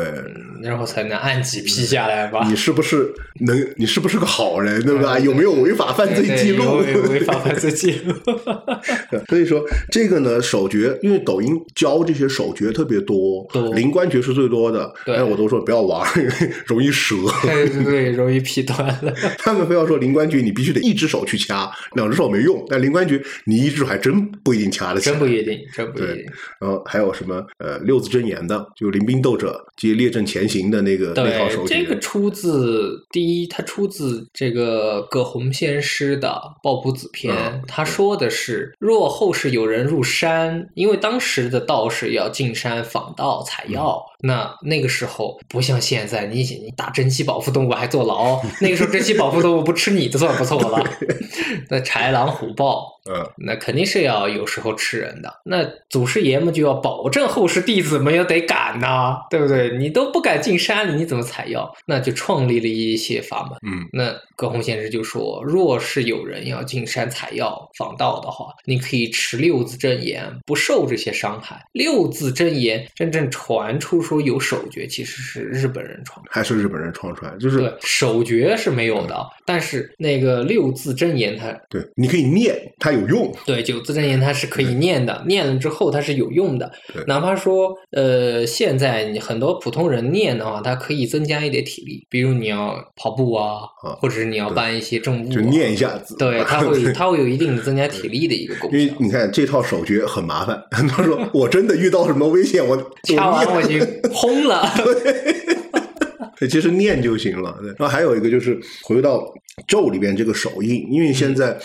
[0.61, 2.45] 然后才能按级批下来吧。
[2.49, 3.13] 你是不是
[3.45, 3.73] 能？
[3.77, 5.17] 你是不是个好人，对吧？
[5.19, 6.79] 有没有违法犯罪记录？
[6.79, 8.13] 违法犯罪记录。
[9.29, 14.93] 所以说这个呢，手诀，因为抖音教这些手诀特别多，灵官诀是最多的。
[15.05, 16.07] 对，我都说不要玩，
[16.65, 17.15] 容易折。
[17.43, 19.13] 对对对，容易劈断了。
[19.37, 22.63] 他们非要说灵官诀，你必须得一只手去掐，两只手没用。
[22.67, 23.21] 但灵官诀。
[23.45, 26.25] 你一只手还真不一定掐得起，真不一定，真不一定。
[26.59, 36.29] 然后还有什么呃六字真言的，就临兵斗者即列阵前行的那个那套手这个出自第一，它出自这个葛洪先师的
[36.63, 37.35] 《抱朴子篇》，
[37.67, 50.83] 他说的是：若后世有人入山，因为当时的道士要进山访道采药，那那个时候不像现在，你你打珍稀保护动物还坐牢， 那个时候珍稀保护动物不吃你的算不错了。
[51.69, 52.97] 那豺狼虎豹。
[53.09, 55.41] 嗯，那肯定是要有时候吃人的。
[55.43, 59.75] 那祖师爷们就要保证后世弟子们要得敢呐，对不对？
[59.75, 61.75] 你都不敢进山里，你怎么采药？
[61.87, 63.57] 那就创立了一些法门。
[63.65, 71.65] 嗯，那葛洪先生就说，若是有人要进山采药访道的话，你可以持六字真言，不受这些伤害。
[71.71, 77.31] 六字真言真正传出说有手诀，其实是日本人创，还是日本人创出来？
[77.39, 82.93] 就是手诀是没有的，但是那个六字真言，它对你可以念它。
[82.93, 86.71] 有用，对九字真言它是可以念的，念了之后它是有用的。
[87.07, 93.61] 哪怕说，呃，现在你很多普通人念的话，它可以增加一点体力，比如你要跑步啊，
[93.99, 98.77] 或者是你要搬一些重物，就念一下子，对，它会 它会有一定的增加体力的一个功效。
[98.77, 103.79] 因为你看这套手诀很麻烦，很多说我真的遇到什么危险，我 掐完我就
[104.13, 104.69] 轰了。
[104.77, 105.60] 对，
[106.47, 107.57] 其实念就行了。
[107.77, 109.23] 然后还有一个就是回到
[109.67, 111.57] 咒里边这个手印，因为现在。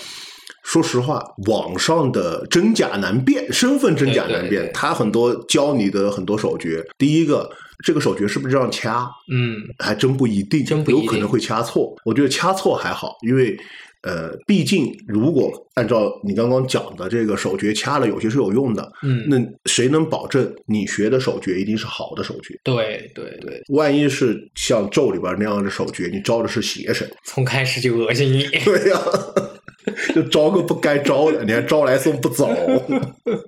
[0.62, 4.68] 说实话，网上的真假难辨，身份真假难辨。
[4.74, 7.48] 他很多教你的很多手诀，第一个，
[7.84, 9.08] 这个手诀是不是这样掐？
[9.30, 11.94] 嗯，还真不一定，有可能会掐错。
[12.04, 13.56] 我觉得掐错还好，因为
[14.06, 18.92] 呃，毕竟如果按照你刚刚讲的这个手诀掐了，有些是有用的。
[19.02, 22.56] 嗯，那谁能保证你学的手诀一定是好的手诀？
[22.62, 28.44] 对对对，万一是像咒里边那样的手诀，你招的是邪神，从开始就恶心你。
[28.64, 29.00] 对呀。
[30.14, 32.48] 就招个不该招的，你还招来送不走。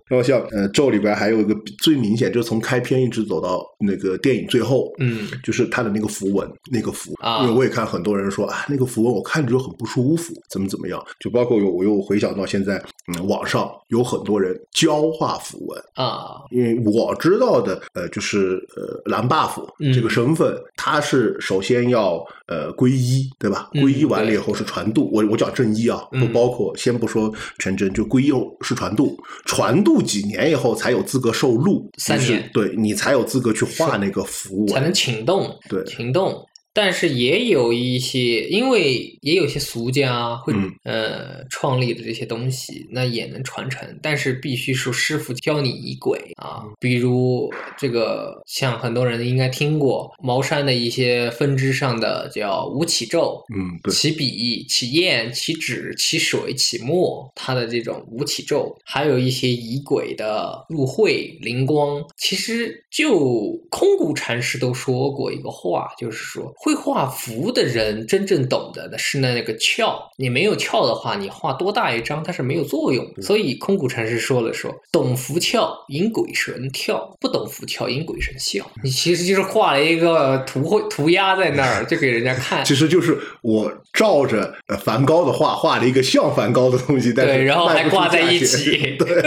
[0.06, 11.04] 然后像呃咒里边还有一个最明显，就是从开篇一直走到那个电影最后，嗯，就是他的那个符文，那个符啊，因为我也看很多人说啊，那个符文我看着就很不舒服，怎么怎么样。
[11.20, 23.68] 就包括有我又回想到现在，嗯，网上有很多人教化符文啊，因为我知道的呃就是呃蓝 buff 这个身份，他是首先要呃皈依，对吧？
[23.74, 26.02] 皈依完了以后是传渡，我我讲正一啊。
[26.28, 36.46] 不包括，先不说全真，就归佑是传度，传度几年以后才有资格受禄，三年，对你才有资格去画那个符，才能请动，对，请动。
[36.80, 43.98] 但是也有一些，因为也有些俗家会呃创立的这些东西，那也能传承。
[44.00, 62.00] 但是必须是师傅教你仪轨啊，比如这个像很多人应该听过茅山的一些分支上的叫五起咒，嗯，起笔、起砚、起纸、起水、起墨，它的这种五起咒，还有一些仪轨的入会灵光。
[62.18, 66.54] 其实就空谷禅师都说过一个话，就是说。
[66.68, 73.06] 会画符的人真正懂得的是那个窍，你没有窍的话，你画多大一张它是没有作用。
[73.22, 78.70] 所以空谷禅师说了说，懂符窍引鬼神跳，不懂符窍引鬼神笑。
[78.84, 82.62] 你其实就是画了一个图绘涂鸦在那儿，就给人家看。
[82.66, 88.76] 其实就是我照着梵高的画画了一个像梵高的东西，但是然后还挂在一起。
[89.00, 89.22] 对，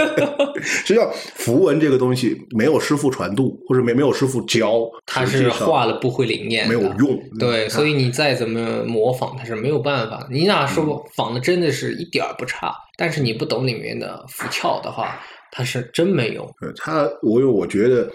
[0.62, 7.21] 实际上符文这个东西没有师傅传渡，或者没没有师傅教，他是画了不会灵验，没有用。
[7.38, 10.26] 对，所以你再怎么模仿，它是没有办法。
[10.30, 16.48] 你哪说仿的真的是一点儿不差，但是你不懂里面的符窍的话，它是真没用。
[16.76, 18.10] 它，我有我觉得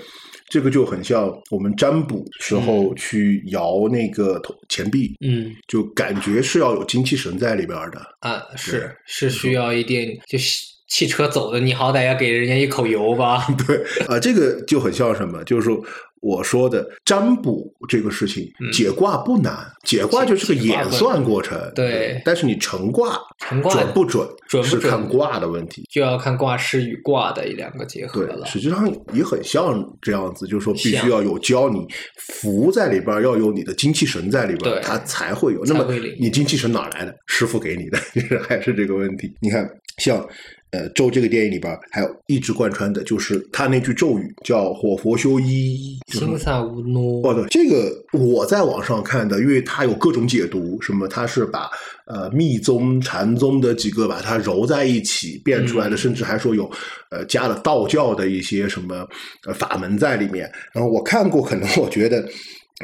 [0.49, 10.65] 这个就很像我们占卜时候去摇那个钱币，嗯，就感觉是要有精气神在里边的啊，是是需要一点就是。
[10.89, 13.45] 汽车走的，你好歹要给人家一口油吧？
[13.67, 13.75] 对
[14.07, 15.43] 啊，这个就很像什么？
[15.43, 15.77] 就是说
[16.21, 21.57] 我说的占卜这个事情，解卦不难，解卦就是个演算过程。
[21.75, 28.45] 对，但是你成卦，成卦准不准，准是看卦的问题，就要看卦师与卦的一两个结合了。
[28.45, 31.85] 实际上也很像这样子，就是说必须要有教你
[32.17, 35.63] 符在里边，要有你的精气神在里边，它才会有。
[35.65, 35.85] 那么
[36.19, 37.15] 你精气神哪来的？
[37.27, 39.33] 师傅给你的，就 是还是这个问题。
[39.39, 40.25] 你看，像。
[40.71, 47.21] 呃，咒这个电影里边还有一直贯穿的，就是他那句咒语叫“火佛修一”，心萨无诺。
[47.25, 51.69] 哦，对，这个我在网上看的，因为它有各种解读，什么它是把
[52.05, 56.69] 呃密宗、禅宗的几个把它揉在一起变出来的，甚至还说有
[57.11, 59.07] 呃加了道教的一些什么
[59.55, 60.51] 法门在里面。
[60.73, 62.27] 然后我看过，可能我觉得。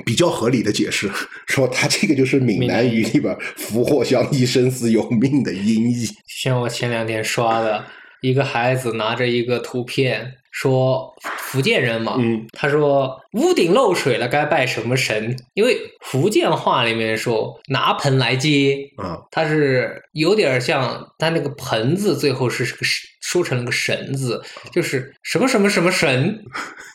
[0.06, 1.10] 比较合理的解释，
[1.48, 6.08] 说他这个就是闽南语里边“福祸相依，生死有命”的音译。
[6.28, 7.86] 像我前两天刷的
[8.22, 15.36] 一个孩子拿着一个图片，说福建人嘛，嗯他说屋顶漏水了该拜什么神？
[15.54, 22.84] 因为福建话里面说拿盆来接啊，他是有点像他那个盆字最后是个
[23.34, 24.40] 说成了个神字，
[24.72, 26.40] 就是什么什么什么神。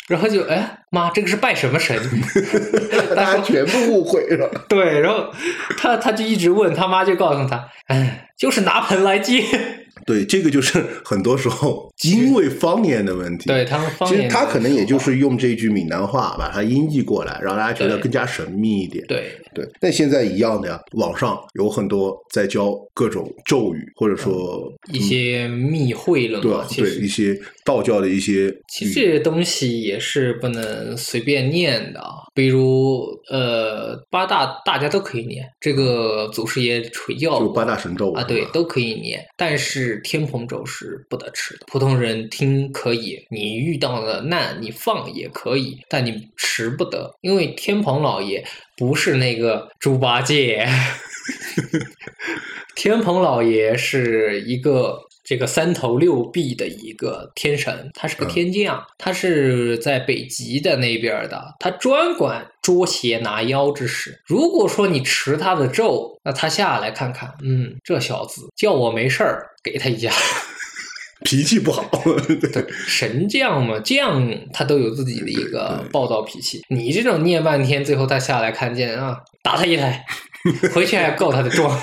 [0.06, 1.98] 然后就哎妈，这个是拜什么神？
[3.14, 4.48] 大家全部误会了。
[4.68, 5.26] 对，然后
[5.76, 9.42] 他他就一直问他妈，就告诉他，哎，就是拿盆来接。
[10.08, 13.46] 对，这个就是 很多时候因为方言的问题。
[13.46, 19.04] 对他们方言，其实他可能也就是用这句闽南话把它音译过来，让大家觉得更加神秘一点。
[19.06, 28.50] 对对，但现在一样的呀，网上有很多在教各种咒语，或者说一些密会了，对对，一些道教的一些。
[28.68, 32.00] 其实这些东西也是不能随便念的，
[32.38, 40.00] 比如呃八大大家都可以念，这个祖师爷垂教就八大神咒啊，对，都可以念，但是。
[40.04, 48.42] 天蓬咒是不得吃的，普通人听可以，你遇到了难你放也可以，但你吃不得，因为天蓬老爷
[48.76, 50.66] 不是那个猪八戒，
[52.76, 54.98] 天蓬老爷是一个
[55.28, 64.18] 这个三头六臂的一个天神，他是个天将，他是在北极的那边的，他专管捉邪拿妖之事。
[64.24, 69.44] 如果说你持他的咒，那他下来看看，嗯，这小子叫我没事儿。
[69.62, 70.10] 给他一下，
[71.26, 71.84] 脾气不好。
[72.50, 76.62] 对，神将嘛，将他都有自己的一个暴躁脾气。
[76.70, 80.06] 你这种念半天，最后他下来看见啊，打他一台。
[80.72, 81.78] 回去还告他的状，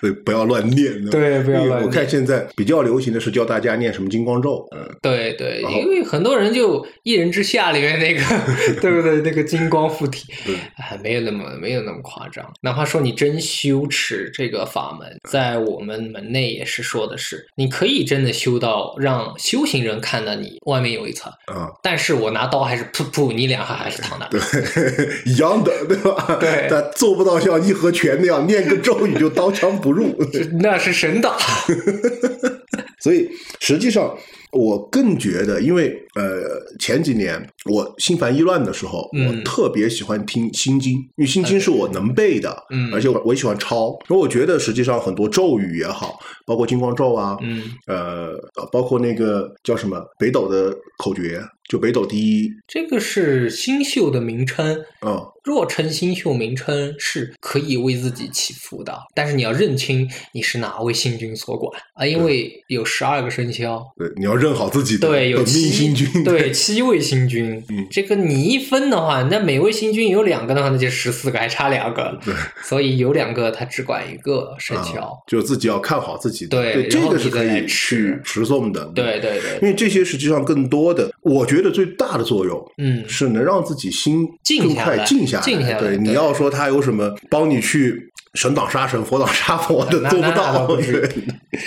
[0.00, 1.04] 对，不要乱念。
[1.06, 1.82] 对，不要乱。
[1.82, 4.66] 我看现在比较流行的是教大家念什么金光咒。
[4.74, 8.20] 嗯，对对，因为很多人就一人之下里面那个，
[8.80, 9.20] 对不对？
[9.20, 10.32] 那个金光附体，
[10.76, 12.44] 还没有那么没有那么夸张。
[12.62, 21.68] 哪怕说你真修持这个法门，在我们门内也是说的是，你可以真的修到让修行人看到你外面有一层啊。
[21.82, 24.26] 但是我拿刀还是噗噗，你脸上还是躺那。
[24.28, 24.40] 对，
[25.24, 26.36] 一样的，对吧？
[26.40, 27.60] 对，但做不到像。
[27.70, 30.14] 义和拳那样念个咒语就刀枪不入，
[30.60, 31.36] 那是神打。
[33.02, 33.30] 所以
[33.60, 34.14] 实际上，
[34.52, 36.42] 我更觉得，因为呃
[36.78, 43.96] 前几年我心烦意乱的时候，我特别喜欢听心经，因为心经是我能背的，嗯，而且我我也喜欢抄。
[44.06, 48.34] 所以我觉得实际上很多咒语也好，包括金光咒啊，嗯，呃，
[48.70, 51.40] 包括那个叫什么北斗的口诀。
[51.70, 54.76] 就北斗第一，这个是星宿的名称。
[55.06, 58.98] 嗯，若称星宿名称，是可以为自己祈福的。
[59.14, 63.80] 但是你要认清你是哪位星君所管啊，因为有十二个生肖。
[63.96, 66.24] 对，你要认好自己的对，有命星君。
[66.24, 67.62] 对，七位星君。
[67.68, 72.18] 嗯，这个你一分的话，那每位星君有两个的话，那就十四个，还差两个。
[72.24, 76.48] 对，所以有两个他只管一个生肖，就自己要看好自己。
[76.48, 78.84] 对，这个是可以去持诵的。
[78.94, 81.60] 对对对，因为这些实际上更多的，我觉得。
[81.60, 84.26] 觉得最大的作用，嗯，是能让自己心
[84.58, 85.78] 更快静下来。
[85.78, 90.68] 对，你要说他有什么帮你去神挡杀神，佛挡杀佛的，做不到。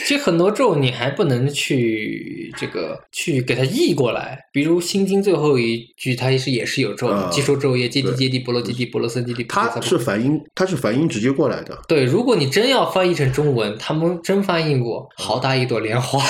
[0.05, 4.39] 其实很多咒你还不能去这个去给它译过来。
[4.51, 9.45] 比如《心经》最后一句，它是也是有咒的，即说咒业，揭谛揭谛，波罗揭谛，波罗僧揭谛。
[9.49, 11.77] 它是梵音，它是梵音直接过来的。
[11.87, 16.23] 对，如果你真要翻译成中文，他们真翻译过，好大一朵莲花。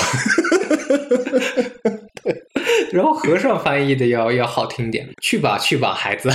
[2.94, 6.30] 然后和尚翻译的要要好听点，去吧 去吧，孩子。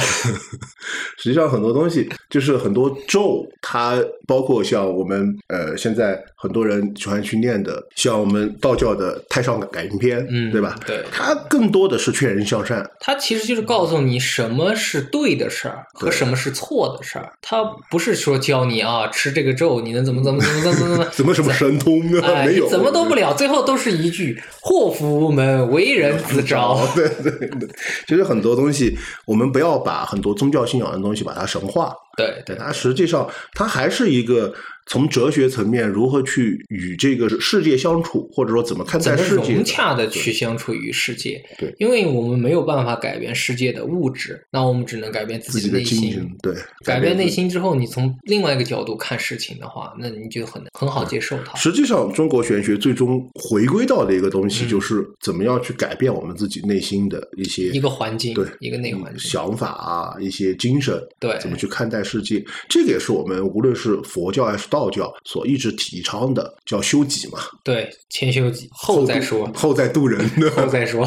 [1.16, 10.76] 实际上很多东西就是很多咒，它包括像我们呃现在很多人喜欢去念的，像我们道教的《太上感应篇》，嗯，对吧？
[10.86, 12.88] 对，它更多的是劝人向善。
[13.00, 17.32] 它其实就是告诉你什么是对的事儿和什么是错的事儿。
[17.42, 22.44] 它不是说教你啊吃这个咒你能怎么怎么怎么怎么怎么怎么 什么神通啊？
[22.44, 26.84] 没有，怎么都不了，最后都是一句祸福无门，为人自招。
[26.94, 27.68] 对对对，
[28.08, 31.94] 其实很多东西，我们不要把很多宗教信仰的东西把它神化。
[32.16, 34.52] 对对，它实际上它还是一个。
[34.88, 41.42] 从哲学层面如何去与这个世界相处，或者说怎么看待世界，融洽的去相处于世界。
[41.58, 46.28] 对，因为我们没有办法改变世界的物质，那我们只能改变自己的内心。
[46.42, 51.56] 对，改变内心之后，你从另外一个角度看事情的话，那你就很很好接受它。
[51.56, 65.58] 实际上，中国玄学最终回归到的一个东西，就是怎么样去改变我们自己内心的一些一个环境，对，一个内环境想法啊，一些精神，对，怎么去看待世界，这个也是我们无论是佛教还是道教所一。
[65.58, 67.40] 直提倡的叫修己嘛？
[67.64, 71.04] 对，先修己，后再说，后再渡人，后再说。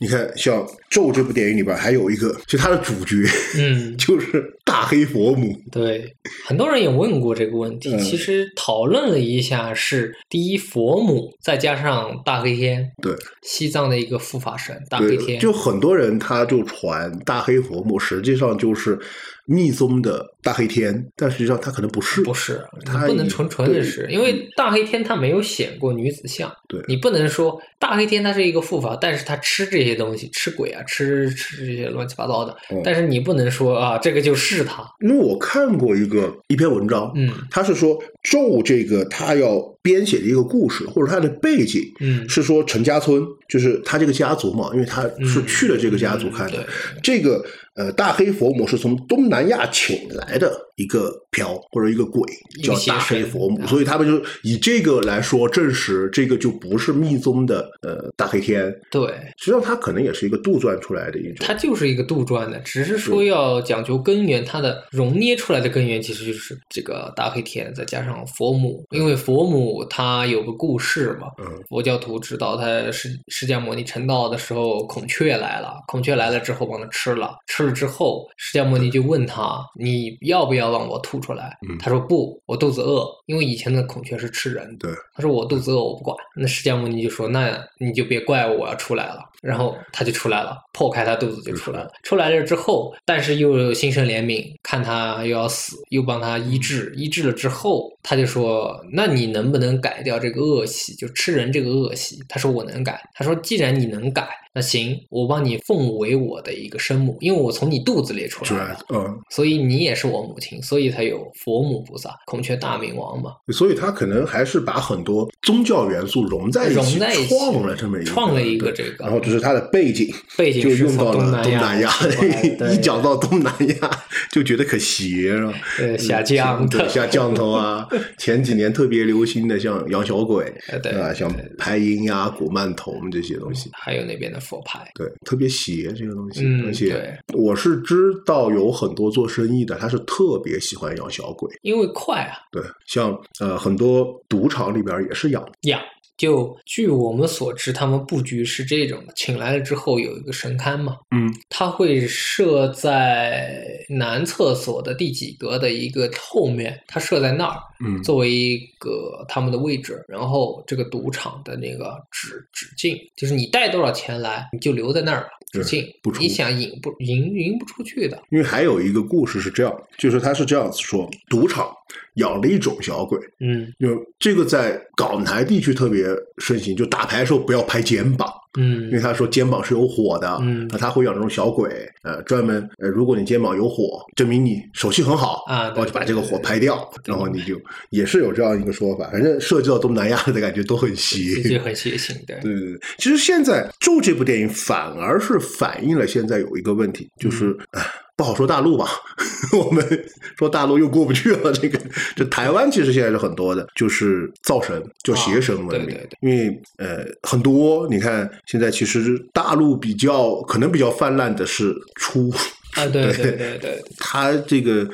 [0.00, 3.16] 你看，像《咒》这部电影里边还有一个，就他的主角，
[3.56, 5.56] 嗯， 就是大黑佛母。
[5.72, 6.14] 对，
[6.46, 15.40] 很多人也问过这个问题，其实讨论了一下，是第一佛母，再加上大黑天，对，西藏的一个护法神大黑天。
[15.40, 18.98] 就很多人他就传大黑佛母，实际上就是
[19.46, 20.24] 密宗的。
[20.40, 39.58] 大黑天，但实际上他可能不是，不是，他不能纯纯的是，因为大黑天他没有显过女子相，对你不能说大黑天他是一个护法，但是他吃这些东西，吃鬼啊，吃吃这些乱七八糟的，但是你不能说啊，这个就是他，因为我看过一个一篇文章，嗯，他是说咒这个他要
[39.88, 46.66] 编写的一个故事，或者他的背景，嗯，是说陈家村，就是他这个家族嘛，因为他是去了这个家族看的，
[47.02, 47.42] 这个
[47.74, 50.38] 呃大黑佛母是从东南亚请来。
[50.38, 52.22] 的一个飘或者一个鬼
[52.62, 58.72] 叫大黑佛母，所以他们就以这个来说证实这个就不是密宗的呃大黑天。
[58.88, 61.38] 对，实际上它可能也是一个杜撰出来的一种。
[61.40, 68.86] 它就是一个杜撰的，只是说要讲究根源，它的熔捏出来的根源其实就是这个大黑天，再加上佛母。
[68.92, 71.28] 因为佛母它有个故事嘛，
[71.68, 80.16] 佛教徒知道他释释迦牟尼成道的时候，孔雀来了，孔雀来了之后帮他吃了，吃了之后，释迦牟尼就问他你。
[80.28, 81.56] 要不要让我吐出来？
[81.80, 83.08] 他说不，我肚子饿。
[83.26, 84.76] 因为以前的孔雀是吃人。
[84.78, 86.14] 对，他说我肚子饿，我不管。
[86.36, 89.24] 那释迦牟尼就说，那你就别怪我，我要出来了。
[89.40, 91.90] 然后他就出来了，破开他肚子就出来了。
[92.02, 96.92] 出来了之后，但是又心生怜悯，看他又要死，又帮他医治。
[96.96, 102.22] 医治了之后，他就说，那你能不能能改掉这个恶习，就吃人这个恶习？
[102.28, 103.02] 他说我能改。
[103.14, 104.28] 他说既然你能改。
[104.58, 113.34] 那行，我帮你奉为我的一个生母，因为我从你肚子里出来的，嗯，所以你也是我母亲，所以才有佛母菩萨、孔雀大明王嘛。
[113.52, 116.98] 所以他可能还是把很多宗教元素融在一起，
[117.28, 119.04] 创了这么一个，创了一个这个。
[119.04, 121.92] 然后这是他的背景，背景就用到了东南亚，
[122.74, 123.90] 一讲到东南亚
[124.32, 125.54] 就觉得可邪了，
[125.96, 127.86] 下降头，下降头啊！
[128.18, 130.52] 前几年特别流行的像养小鬼，
[130.82, 131.14] 对吧？
[131.14, 134.40] 像排音呀、古曼童这些东西，还有那边的。
[134.48, 142.38] 佛牌对，特别邪这个东西，嗯，而且我是知道有很多做生意的，他是特别喜欢养小鬼，因为快啊。
[142.50, 145.80] 对，像呃很多赌场里边也是养养。
[146.18, 160.04] 就据我们所知，他们布局是这种的：请来了之后有一个神龛嘛，嗯，他会设在男厕所的第几格的一个后面，他设在那儿，嗯，作为一个他们的位置。
[160.08, 165.86] 然后这个赌场的那个止止境，就是你带多少钱来，你就留在那儿吧，止境，
[166.18, 168.20] 你想赢不赢赢不出去的。
[168.30, 171.72] 因为还有一个故事是这样，就是他是这样子说，赌场。
[172.18, 173.88] 养了一种小鬼，嗯，就
[174.18, 176.06] 这个在港台地区特别
[176.38, 181.68] 盛行，就打牌的时候不要拍肩膀，嗯，因为他说肩膀是有火的，嗯，那他会养这种小鬼，
[182.02, 187.60] 呃，专门，呃，如果你肩膀有火，证明你手气很好啊，然后就把这个火拍掉，然后你就
[187.90, 192.80] 也是有这样一个说法，反正涉及到东南亚的感觉都很邪， 就很邪性，对，对对对。
[192.98, 197.82] 其实现在咒这部电影反而是反映了现在有一个问题，就是唉。
[198.18, 198.90] 不好说大陆吧，
[199.56, 200.04] 我们
[200.36, 201.52] 说大陆又过不去了。
[201.52, 201.78] 这个，
[202.16, 205.96] 这台湾其实现在是很多的，就是造神，就邪神文明。
[206.20, 212.28] 因为呃，很多你看现在其实大陆比较可能比较泛滥的是出
[212.74, 214.88] 啊，对 对对对，他这个。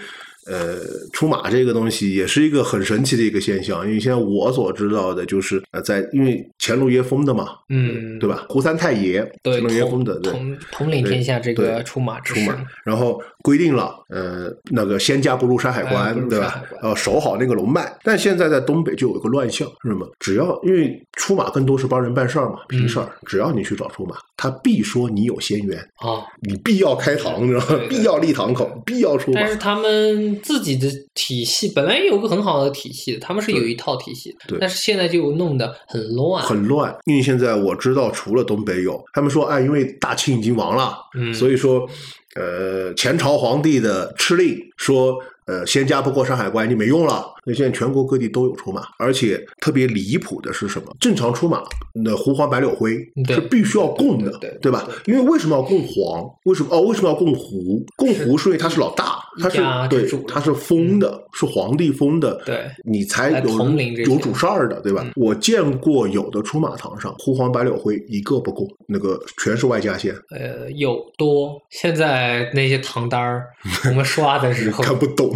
[0.47, 0.79] 呃，
[1.13, 8.45] 出马这个东西也是一个很神奇的一个现象，因为现在我所知道的就是，呃，在因为乾隆爷封的嘛，嗯，对吧？
[8.49, 16.63] 胡三太爷，乾隆爷封的，统统领天下这个出马出马，然后规定了，呃，那个仙家不入山海关，对吧？
[16.83, 17.91] 要守好那个龙脉。
[18.03, 20.09] 但现在在东北就有一个乱象，是什么？
[20.19, 27.81] 只要因为出马更多是帮人办事儿嘛，平事儿，只要你去找出马，他必说你有仙缘啊，你必要开堂，知道吗？
[27.89, 29.33] 必要立堂口，必要出。
[29.33, 34.59] 但是他们自己的体系本来有个很好的体系，他们是有一套体系，对。
[34.61, 36.95] 但是现在就弄得很乱，很乱。
[37.05, 41.89] 因为现在我知道，除了东北有，他们说，哎，因为大清已经亡了，嗯，所以说，
[42.35, 45.17] 呃，前朝皇帝的敕令说。
[45.47, 47.27] 呃，仙家不过山海关，你没用了。
[47.45, 50.97] 那现在全国各地都有出马，而且特别离谱的是什么？
[50.99, 52.97] 正常出马，那胡黄白柳灰
[53.29, 54.31] 是必须要供的，
[54.63, 54.89] 对吧？
[55.07, 56.29] 因为为什么要供黄？
[56.45, 56.81] 为什么哦？
[56.83, 57.85] 为什么要供胡？
[57.97, 59.59] 供胡是因为他是老大，他是
[59.89, 63.71] 对，他是封的，是皇帝封的，对，你才有
[64.07, 65.07] 有主事儿的，对吧？
[65.17, 70.15] 我见过有的出马堂上枯黄白柳灰一个不供，那个全是外加线。
[70.31, 71.61] 呃，有多。
[71.71, 73.47] 现在那些堂单儿，
[73.89, 75.33] 我们刷的时候 看不懂。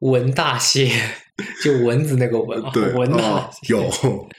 [0.00, 0.88] 文大仙，
[1.62, 3.18] 就蚊子那个蚊，对蚊子
[3.68, 3.88] 有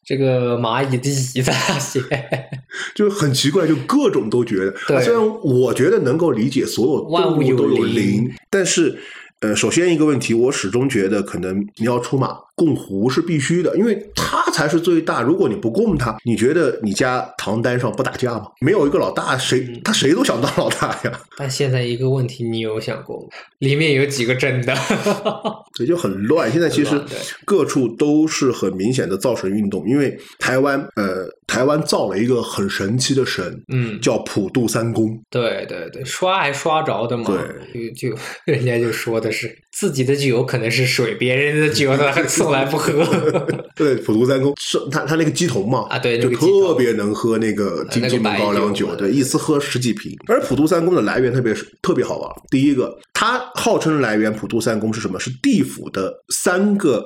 [0.06, 2.02] 这个蚂蚁的蚁在那写，
[2.96, 4.74] 就很奇怪，就各种都觉得。
[5.02, 9.00] 虽然我觉得能够理解所有万物都有灵，但是
[9.42, 12.38] 呃，首先一个问题，我始终觉得可能你要出马。
[12.56, 15.22] 供壶是必须的，因为他才是最大。
[15.22, 18.48] 如果你不供他，你觉得你家唐单上不打架吗？
[18.60, 21.20] 没有一个老大，谁他谁都想当老大呀。
[21.38, 23.28] 但现在一个问题，你有想过吗？
[23.60, 24.76] 里面有几个真的？
[25.74, 26.52] 这就很乱。
[26.52, 27.02] 现在其实
[27.46, 35.20] 各处都是很明显的造神运动，因为台湾呃，台湾造了一个很神奇的神，嗯，叫普渡三公。
[35.30, 37.26] 对对对，刷还刷着的嘛。
[37.26, 42.51] 对，就就 人家就说的是自己的酒可能是水，别人的酒呢 送。
[42.52, 42.92] 来不喝，
[43.76, 50.16] 对普渡三公是他他那个鸡头嘛啊，对，就特别能喝那个金鸡门高粱酒，对，一次喝十几瓶。
[50.28, 52.32] 而普渡三公的来源特别是特别好玩。
[52.50, 55.20] 第一个，它号称来源普渡三公是什么？
[55.20, 57.06] 是地府的三个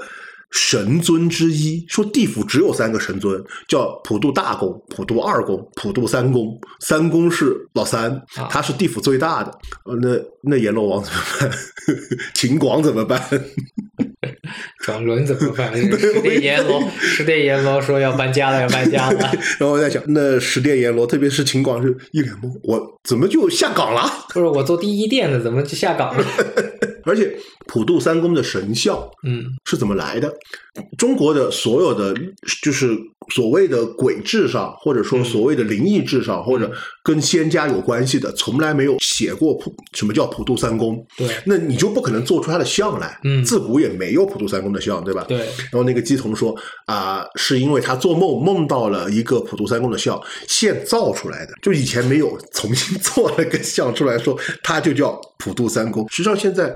[0.52, 1.84] 神尊之一。
[1.88, 6.58] 说地府只有三个神尊，叫普渡大公、普渡二公、普渡三公。
[6.80, 9.52] 三公是老三，他是地府最大的。
[10.02, 11.52] 那那阎罗王怎么办？
[12.34, 13.22] 秦广怎么办？
[14.86, 15.74] 转轮怎么办？
[15.98, 19.32] 十殿阎罗，十殿阎罗说要搬家了，要搬家了。
[19.58, 24.08] 然后我在想，那十殿阎罗，特别是秦广，是一脸懵，我怎么就下岗了？
[24.30, 26.24] 不是我做第一殿的，怎么就下岗了？
[27.06, 27.38] 而且
[27.68, 30.34] 普渡三公的神像，嗯，是怎么来的？
[30.98, 32.14] 中国的所有的
[32.62, 32.98] 就是
[33.34, 36.70] 所谓的鬼志上，或者说所谓的灵异志上，或者
[37.02, 41.02] 跟仙家有关系的，从来没有写过普什么叫普渡三公。
[41.16, 43.18] 对，那你就不可能做出他的像来。
[43.24, 45.24] 嗯，自古也没有普渡三公的像，对吧？
[45.30, 45.38] 对。
[45.38, 46.54] 然后那个姬童说
[46.88, 56.06] 啊，是因为他做梦梦到了一个普渡三公的像，现造出来的，就以前没有，重新 做了个像出来，说他就叫普渡三公。
[56.10, 56.76] 实际上现在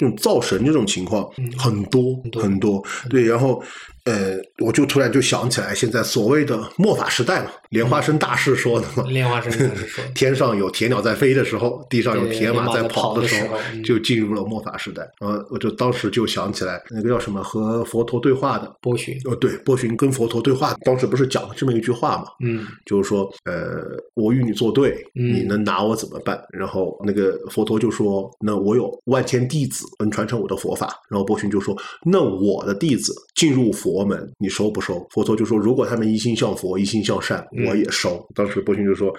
[0.00, 3.62] 这种造神这种情况很多很多，对，然后。
[4.04, 4.34] 呃，
[4.64, 15.06] 我就突然就想起来，现在所谓的末法时代嘛，莲花生大师说的嘛，莲花生大师说， 天上有铁鸟在飞的时候，地上有铁马在跑的时候，就进入了末法时代。
[15.20, 18.74] 呃，我就当时就想起来，那个叫什么和佛陀对话的。
[18.80, 23.82] 波旬，哦，对，波旬跟佛陀对话，当时不是讲了这么一句话嘛，嗯，就是说，呃，
[24.14, 26.42] 我与你作对，你能拿我怎么办？
[26.54, 30.98] 然后那个佛陀就说，那我有万千弟子能传承我的佛法。
[31.10, 33.90] 然后波旬就说，那我的弟子进入佛。
[33.90, 35.04] 佛门，你收不收？
[35.10, 39.12] 佛陀就说：“如果他们一心向佛，一心向善，我也收。”当时波旬就说。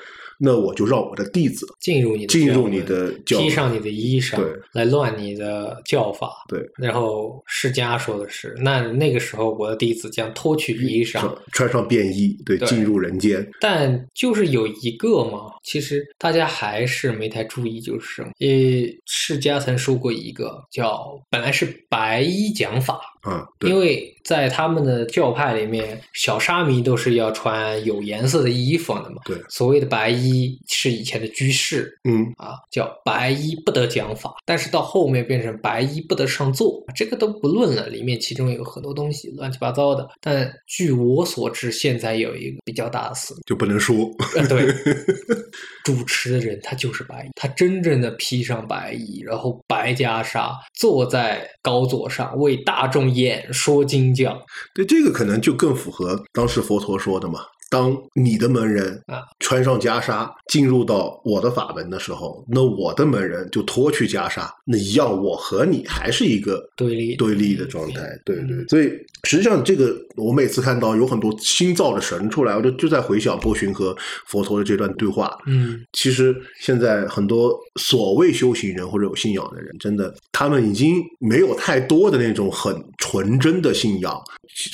[0.44, 6.32] 那我就让我的弟子进入你的进入你的披上你的衣裳，对，来乱你的教法。
[6.50, 13.48] 对，然后释迦说的是，那那个时候我的弟子将脱去衣裳，穿上便衣，对，进入人间。
[13.60, 18.48] 但就是有一个嘛，其实大家还是没太注意，就是呃，
[19.06, 30.60] 释迦曾说过一个叫本来是白衣讲法啊，因为在他们的教派里面，小沙弥都是要穿有颜色的衣服的嘛，对，所谓的白衣。
[30.68, 37.88] 是以前的居士，嗯啊，叫白衣不得讲法，但是到后面变成白衣不得上座，这个都不论了。
[37.88, 40.10] 里面其中有很多东西乱七八糟的。
[40.20, 43.96] 但据我所知，现在有一个比较大的事，就不能说。
[44.50, 44.66] 对，
[45.84, 54.40] 主持的人他就是白衣，他真正的披上白衣，然后白袈裟，坐在高座上为大众演说经教。
[54.74, 57.42] 对，这个可能就更符合当时佛陀说的嘛。
[57.70, 68.68] 当你的门人啊穿上袈裟进入到我的法门的时候，那我的门人就脱去袈裟，那一样我和你还是一个对立对立的状态，对对。
[68.68, 68.92] 所以
[69.24, 73.96] 实际上这个我每次看到有很多新造的神出来，我就就在回想波旬和
[74.28, 75.34] 佛陀的这段对话。
[75.46, 84.18] 嗯，其实现在很多所谓修行人或者有信仰的人，真的他们已经没有太多的那种很纯真的信仰，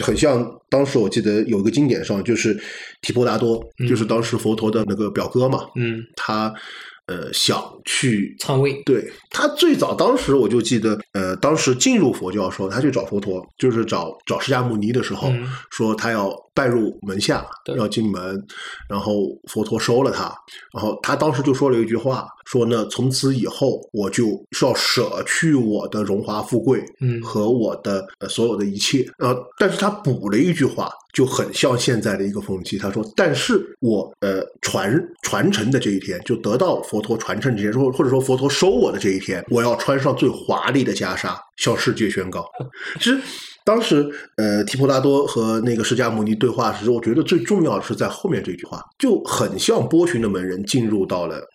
[0.03, 2.55] 很像当时我记得有一个经典上就是
[3.01, 3.59] 提婆达多，
[3.89, 6.53] 就是当时佛陀的那个表哥嘛，嗯，他。
[7.07, 8.83] 呃，想去篡位。
[8.83, 15.31] 对他最早当时我就记得，呃，当时进入佛教的时候，他去找佛陀，就是找找释迦牟尼的时候，
[15.71, 17.45] 说他要拜入门下，
[17.77, 18.43] 要进门，
[18.89, 20.33] 然后佛陀收了他，
[20.73, 30.89] 然后他当时就说了一句话，说呢，从此以后我就是要舍去我的荣华富贵，嗯，和我的所有的一切，呃，但是他补了一句话。
[31.13, 32.77] 就很像现在的一个风气。
[32.77, 42.45] 他说：“但是我呃传传承的这一天，就得到佛陀传承这一天，或或者说佛陀收我的这一天，我要穿上最华丽的袈裟，向世界宣告。
[43.01, 43.19] ”其实
[43.67, 51.45] 当时呃提婆拉多和那个释迦牟尼对话时，我觉得最重要的是在后面这句话，就很像波旬的门人进入到了。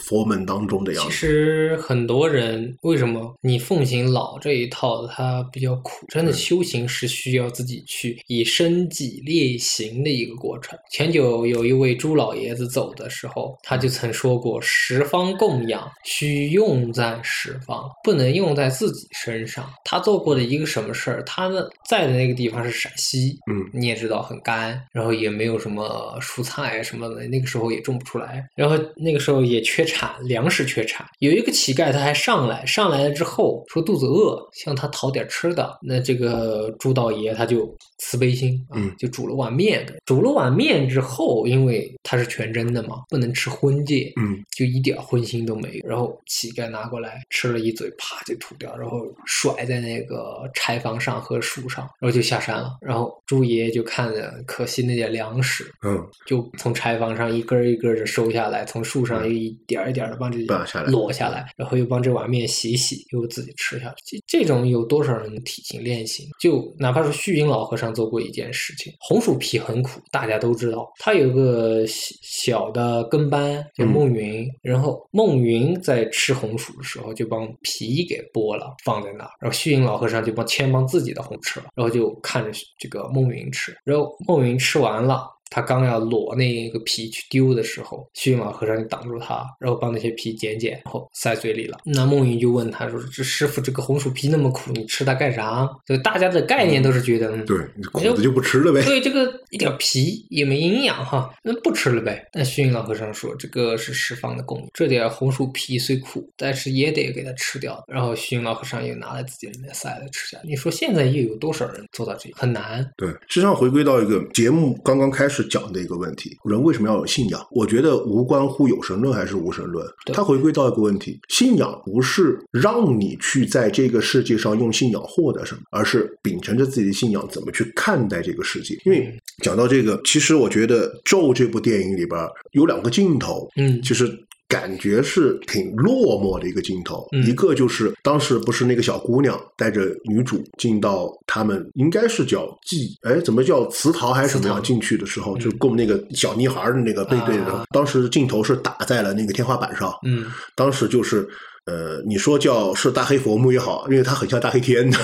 [0.00, 6.06] 佛门当中的样子，其实很多人为什么你奉行老这一套，它比较苦。
[6.08, 10.78] 真的修行是需要自己去以身己力行的一个过程。
[10.90, 21.22] 前久有一位朱老爷子走的时候，他就曾说过：“十方供养需用在十方，不能用在自己身上。”他做过的一个什么事儿？
[21.24, 29.82] 他的在的那个地方是陕西，嗯，你也知道很干，然后也没有什么蔬菜什么的，那个时候也种不出来，然后那个时候也缺。
[29.92, 35.78] 缺产，粮食缺产，有一个乞丐他还上来，上来了之后说肚子饿，向他讨点吃的。
[35.82, 37.68] 那这个朱道爷他就
[37.98, 39.86] 慈悲心，嗯，就煮了碗面。
[40.06, 45.86] 煮了碗面之后，因为他是全真的嘛，不能吃荤戒，嗯，就一点荤腥都没有。
[45.86, 52.78] 然后乞丐拿过来吃了一嘴，啪就吐掉，然后甩在那个柴房上和树上，然后就下山了。
[52.80, 59.52] 然后朱爷爷就看着可惜那点粮食，嗯，就从柴房上一根一根的收下来，从树上又一。
[59.72, 60.38] 点一点的帮这
[60.84, 64.18] 落下来，然后又帮这碗面洗洗，又自己吃下去。
[64.28, 66.26] 这这种有多少人体型练行？
[66.40, 70.92] 就哪怕是虚云老和尚做过一件事情，红薯皮很苦，大家都知道。
[70.98, 85.26] 他有个小的跟班叫孟云，然后孟云在吃红薯的时候就帮皮给剥了，放在那儿，然后虚云老和尚就帮先帮自己的红吃了，然后就看着这个孟云吃，然后孟云吃完了。
[85.52, 91.78] 他刚要裸那个皮去丢的时候，虚云老和尚就挡住他，然后把那些皮捡捡，然后塞嘴里了。
[91.84, 97.58] 那梦云就问他说：“这师傅，这个红薯皮那么苦，你吃它干啥？”就大家的概念都是觉得，对，
[97.92, 98.82] 苦的就不吃了呗。
[98.82, 102.26] 对，这个一点皮也没营养哈，那不吃了呗。
[102.32, 110.38] 那虚云老和尚说：“这个是十方的供养，这点红薯皮虽苦，但是也得给它吃掉。”然后虚云老和尚又拿来自己里面塞了吃下。
[110.44, 112.36] 你说现在又有多少人做到这个？
[112.38, 112.88] 很难。
[112.96, 115.41] 对，实际上回归到一个节目刚刚开始。
[115.44, 117.40] 讲的一个问题，人为什么要有信仰？
[117.50, 128.76] 我觉得无关乎有神论还是无神论，它回归到一个问题：信仰不是让你去在这个世界上用信仰获得什么，而是秉承着自己的信仰怎么去看待这个世界。
[128.84, 129.12] 因为
[129.42, 132.20] 讲到这个，其实我觉得《咒》这部电影里边
[132.52, 134.26] 有两个镜头，嗯，就是。
[134.52, 151.26] 感觉是挺落寞的一个镜头，一个就是当时不是那个小姑娘带着女主进到他们应该是叫祭，哎，怎么叫祠堂还是什么样进去的时候，就供那个小女孩的那个背对着，当时镜头是打在了那个天花板上，嗯，当时就是。
[151.64, 154.98] 呃，你说叫是大黑佛母也好，因为他很像大黑天的，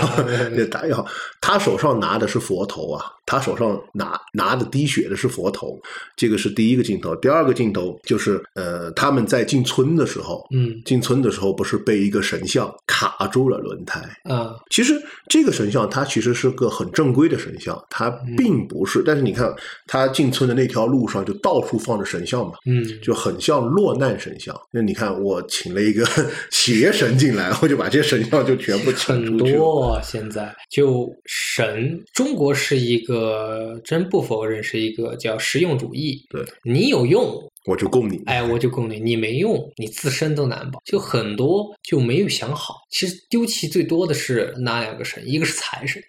[0.56, 1.06] 那打 也好，
[1.40, 5.80] 他手上拿的是佛头啊，他手上拿拿的滴血的是佛头，
[6.16, 7.14] 这个是第一个镜头。
[7.16, 14.56] 第二个镜头就是呃，他们在进村的时候，嗯，进村的时候不是被一个神像卡住了轮胎啊？
[14.70, 19.00] 其实这个神像它其实是个很正规的神像，它并不是。
[19.06, 19.54] 但是你看
[19.86, 24.52] 他进村的那条路上就到处放着神像嘛，嗯，就很像落难神像。
[24.72, 26.04] 那你看我请了一个。
[26.50, 30.00] 邪神进来，我就把这些神像就全部很多。
[30.02, 36.24] 现在就神，中国是一个真不否认是一个叫实用主义。
[36.30, 37.36] 对你有用，
[37.66, 38.22] 我就供你。
[38.26, 38.98] 哎，我就供你。
[38.98, 40.80] 你没用，你自身都难保。
[40.84, 42.76] 就很多就没有想好。
[42.90, 45.22] 其实丢弃最多的是哪两个神？
[45.26, 46.02] 一个是财神，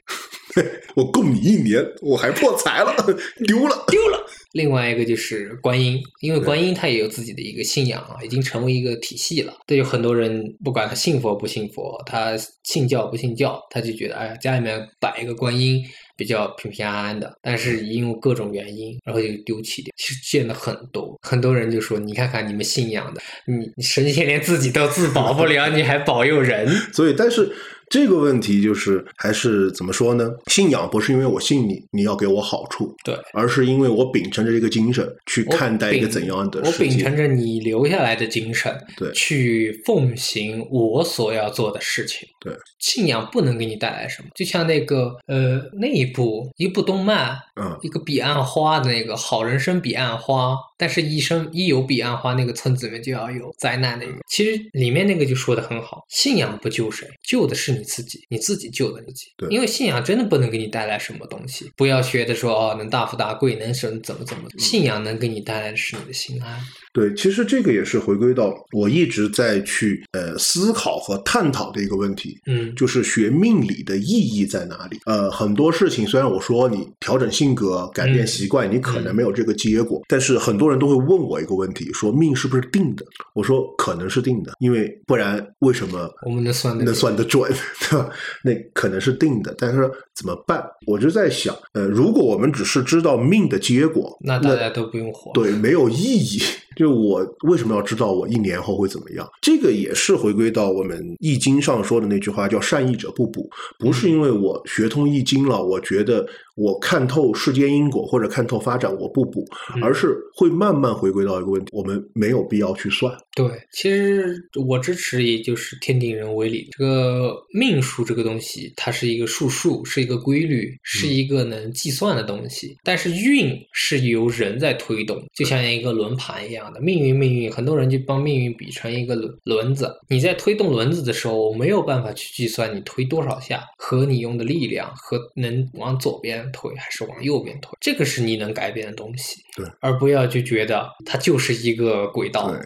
[0.96, 2.96] 我供你一年，我还破财了，
[3.48, 4.26] 丢了，丢了。
[4.54, 9.54] 另外一个就是观音，因为观音他也有自己的一个信仰啊，已经成为一个体系了。
[9.68, 15.84] 对有很多人，不管他信佛不信佛，他信教不信教，他就觉得哎呀，家里面摆一个观音
[16.18, 17.32] 比较平平安安的。
[17.42, 19.94] 但是因为各种原因，然后就丢弃掉。
[19.98, 26.68] 其实见了很多，很多人就说：“你看看你们信仰的，你神仙连自己都自保不了，你还保佑人。
[26.92, 27.52] ”所以，但是。
[27.90, 30.30] 这个问题就是还是怎么说呢？
[30.48, 36.84] 信仰不是因为我信你，你要给我好处，对，而是因为我秉承着这个精神去看待一个怎样的世界。
[36.84, 42.28] 我秉承着你留下来的精神，对，去奉行我所要做的事情。
[42.40, 54.00] 对，信仰不能给你带来什么，就像那个呃那一部一部动漫，嗯，一个彼岸花的那个好人生彼岸花，但是一生一有彼岸花，那个村子里面就要有灾难。
[54.00, 59.26] 那个其实里面那个就说的很好，信仰不救谁，救的是你自己，你自己救的自己。
[59.36, 66.58] 对，因为信仰真的不能给你带来什么东西，不要学的说哦能大富大贵，能什怎么怎么，信仰能给你带来的是你的心安。
[66.94, 74.98] 对，其实这个也是回归到我一直在去呃思考和探讨的一个问题，嗯，就是学命理的意义在哪里？
[75.06, 83.06] 呃，很多事情虽然我说你调整性格、改变习惯，你可能没有这个结果，但是很多人都会问我一个问题：说命是不是定的？
[83.34, 87.52] 我说可能是定的，因为不然为什么我们能算能算得准？
[87.90, 88.10] 对吧？
[88.44, 90.64] 那可能是定的，但是怎么办？
[90.88, 96.40] 我就在想，呃，如果我们只是知道命的结果，那大家都不用活，对，没有意义。
[96.80, 99.30] 就我为什么要知道我一年后会怎么样？
[99.42, 103.50] 这个也是回归到我们《易经》上说的那句话，叫“善易者不卜”。
[103.78, 106.26] 不是因为我学通《易经》了，我觉得
[106.60, 109.46] 我看透世间因果或者看透发展，我不补，
[109.82, 113.16] 而是会慢慢回归到一个问题：我们没有必要去算。
[113.34, 114.36] 对，其实
[114.68, 116.68] 我支持，也就是天定人为理。
[116.78, 122.76] 这个命数这个东西，它是一个数数，是一个规律，是一个能计算的东西。
[122.84, 126.82] 但是运是由人在推动，就像一个轮盘一样的。
[126.82, 129.90] 命运，命运，很多人就帮命运比成一个轮轮子。
[130.10, 139.42] 你在推动轮子的时候，没有办法去计算你推多少下和你用的力量和能往左边推还是往右边推，这个是你能改变的东西。
[139.56, 142.52] 对，而不要就觉得它就是一个轨道。
[142.52, 142.60] 对，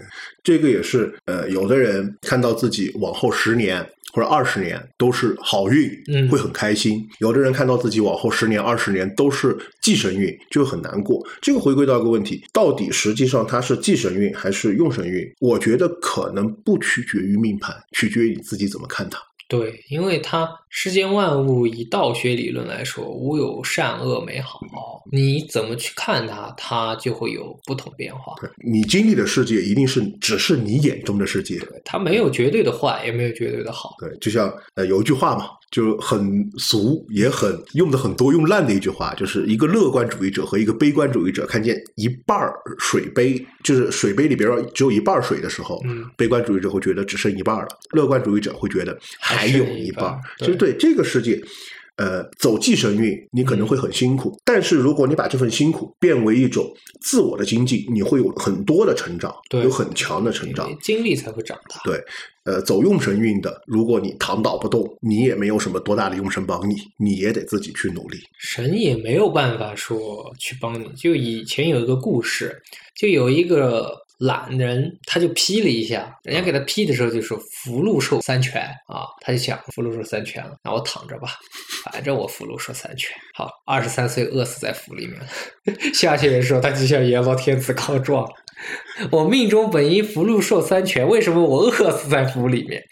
[0.44, 3.86] 这个也是呃，有的人看到自己往后十年。
[4.16, 7.04] 或者二十年都是好运，嗯，会很开心。
[7.18, 11.20] 有的人看到自己往后十年、二十年都是忌神运，就很难过。
[11.42, 15.28] 这个回归到一个问题：到底实际上它是忌神运还是用神运？
[15.40, 19.18] 我觉得可能不取决于命盘，取决于你自己怎么看它。
[19.48, 24.60] 对，因为它世间万物以道学理论来说，无有善恶美好，
[25.12, 28.34] 你怎么去看它，它就会有不同变化。
[28.66, 33.96] 你经历的世界一定是只是你眼中的世界，它没有绝对的坏，也没有绝对的好。
[34.00, 35.50] 对，就像呃有一句话嘛。
[35.74, 42.40] 就很俗，也很用的很多，用烂的一句话，就是一个乐观主义者和一个悲观主义者看见一半
[42.78, 50.16] 水杯，就是水杯里边只有一半水的时候，嗯，悲观主义者会觉得只剩一半了，乐观主义者会觉得还有一半。
[50.38, 51.42] 其实对这个世界。
[51.96, 56.68] 呃，走寄生运，你可能会很辛苦，但是如果你把这份辛苦变为一种
[57.02, 61.80] 自我的经济，你会有很多的成长，有很强的成长，精力才会长大。
[61.86, 62.04] 对，
[62.46, 68.20] 呃，走用神运的，如果你躺倒不动，你也没有什么多大的用神帮你，你也得自己去努力。
[68.38, 70.88] 神也没有办法说去帮你。
[70.98, 72.62] 就以前有一个故事，
[72.96, 74.02] 就有一个。
[74.20, 81.32] 懒人他就劈了一下，人家给他劈的时候就说“福禄寿三全”啊，他就想“福禄寿三全”了，那我躺着吧，
[81.92, 83.10] 反正我福禄寿三全。
[83.34, 85.28] 好，二十三岁饿死在府里面了，
[85.94, 88.26] 下去的时候他就向阎罗天子告状
[89.12, 92.84] ：“我命中本应福禄寿三全，为什么我饿死在福里面？”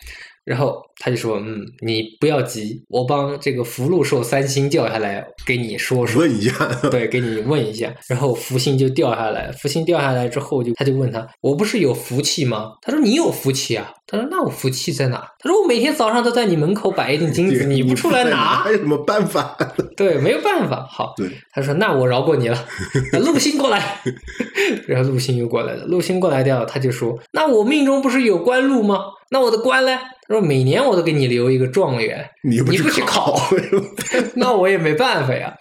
[0.43, 6.51] 然后他就说：“嗯，你不要急，我帮这个福禄寿三星掉下来给你说说，问一下，
[6.89, 7.93] 对，给你问一下。
[8.07, 12.71] 然后福星就掉下来，福星掉下来之后，就他就问他：我不是有福气吗？
[12.81, 13.93] 他说你有福气啊。
[14.07, 15.25] 他说那我福气在哪？
[15.39, 19.55] 他说我每天早上都在你门口摆一锭金子，你不出来拿，还有什么办法？
[19.95, 20.85] 对，没有办法。
[20.89, 22.65] 好，对，他说那我饶过你了。
[23.23, 24.01] 陆星过来，
[24.85, 25.85] 然后陆星又过来了。
[25.85, 28.99] 陆星过来掉，他就说：那我命中不是有官禄吗？
[29.29, 29.97] 那我的官嘞？
[30.31, 33.37] 他说每年我都给你留一个状元，你不去考，
[34.35, 35.53] 那我也没办法呀。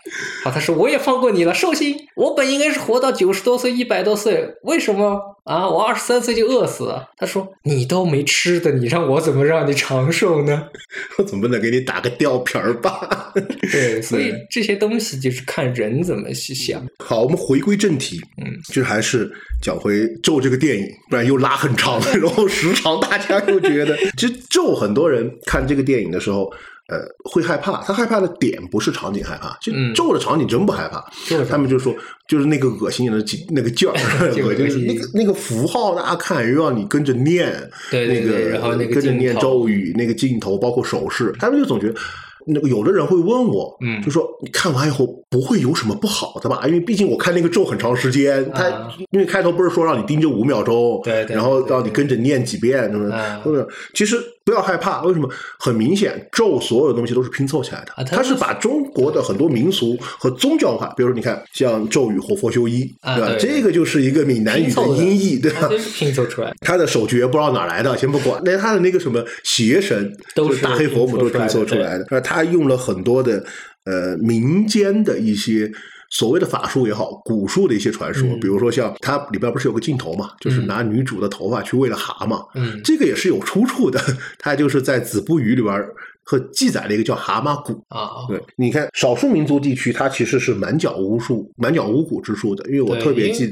[0.44, 5.68] 好，他说我也放过你了，寿星，我本应该是活到九十多岁、一百多岁，为什么啊？
[5.68, 7.08] 我二十三岁就饿死了。
[7.16, 10.68] 他说你都没吃的，你让我怎么让你长寿呢？
[11.18, 13.32] 我总不能给你打个吊瓶儿吧？
[13.72, 16.80] 对，所以这些东西就是看人怎么去想。
[16.98, 26.52] 好，我们回归正题，嗯，就还是讲回咒这个电影，不然又拉很长，然后时长大家又觉得，其实咒很多人看这个电影的时候，
[26.88, 27.82] 呃，会害怕。
[27.82, 31.02] 他害怕的点不是场景害怕，就咒的场景真不害怕。
[31.48, 31.94] 他们就说，
[32.28, 37.50] 就是那个恶心人的劲， 那个劲儿，恶心那个那个符号，大家看又让你跟着念，
[37.90, 41.98] 对那个然后那个跟着念咒语，那个镜头包括手势，他们就总觉得。
[42.46, 46.62] 那个有的人会问我，嗯，就说你看完以后不会有什么不好的吧？
[46.66, 48.68] 因为毕竟我看那个咒很长时间，他
[49.10, 53.10] 因为开头不是说让你盯着五秒钟，对，然后让你跟着念几遍，是不是？
[53.10, 53.66] 是不是？
[53.94, 55.28] 其实不要害怕，为什么？
[55.58, 63.34] 很明显，咒所有的东西都是拼凑起来的，它是把中国的很多民俗和宗教化，比如说你看像咒语活佛修一，对吧？
[63.38, 65.68] 这个就是一个闽南语的音译，对吧？
[65.70, 66.52] 是拼凑出来。
[66.60, 72.06] 他的手诀不知道哪来的，先不管，那他的那个什么邪神，都是大黑佛母都是拼凑出来的。
[72.10, 73.44] 那他用了很多的
[73.84, 75.70] 呃民间的一些
[76.10, 84.00] 所谓的法术也好，古术的一些传说，比如说像它里边不是有个镜头嘛，就是拿女主的头发去喂了蛤蟆，嗯，这个也是有出处的，
[84.38, 85.84] 它就是在《子不语》里边。
[86.22, 92.64] 和记载了一个叫蛤蟆蛊啊，对，你看少数民族地区，它其实是满脚巫术、满脚巫蛊之术的。
[92.70, 93.46] 因为我特别记，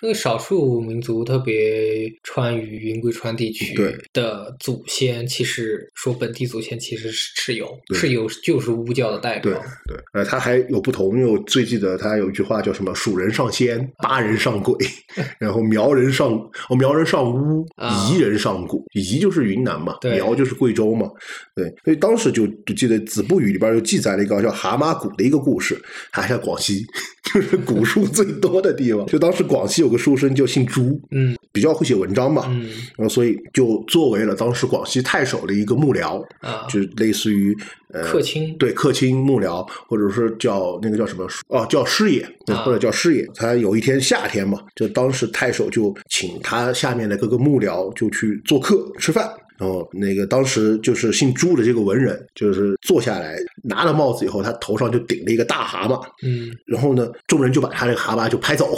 [0.00, 3.74] 因为少数民族，特别川渝、云贵川地区
[4.12, 9.52] 的祖先，其实说本地祖先其实是蚩尤，蚩尤就是巫教的代表。
[9.52, 14.76] 对对，呃，他还有不同，因为我最记得他有一句话叫什么“蜀人上仙，巴人上鬼，
[15.40, 16.32] 然后苗人上
[16.68, 21.10] 哦苗人上巫，彝人上蛊，彝就是云南嘛，苗就是贵州嘛，
[21.56, 22.09] 对，所以当。
[22.16, 25.80] 是就就记得《子不语》里边就记载了一个叫蛤蟆谷的一个故事，
[26.10, 26.84] 还在广西，
[27.32, 29.06] 就是古树最多的地方。
[29.06, 37.56] 就当时广西有个书生叫姓朱，嗯，比较会写文章嘛，嗯，然后所以就作为了当时广西太守的一个幕僚，啊，就类似于
[37.92, 42.26] 呃客卿，对客卿幕僚，或者是叫那个叫什么哦，叫师爷，
[42.64, 43.26] 或者叫师爷。
[43.34, 49.30] 他有一天夏天嘛，就当时太守就请他下面的各个幕僚就去做客吃饭。
[49.60, 56.02] 然后那个当时就是姓朱的这个文人，就是坐下来拿了帽子以后，他头上就顶了一个大蛤蟆。
[56.22, 58.74] 嗯，然后呢，众人就把他这个蛤蟆就拍走。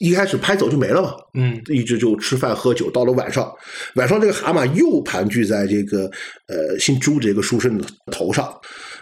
[0.00, 1.14] 一开始拍走就没了嘛。
[1.34, 2.90] 嗯，一直就吃饭喝酒。
[2.90, 3.54] 到了晚上，
[3.94, 6.10] 晚上这个蛤蟆又盘踞在这个
[6.48, 8.52] 呃姓朱这个书生的头上。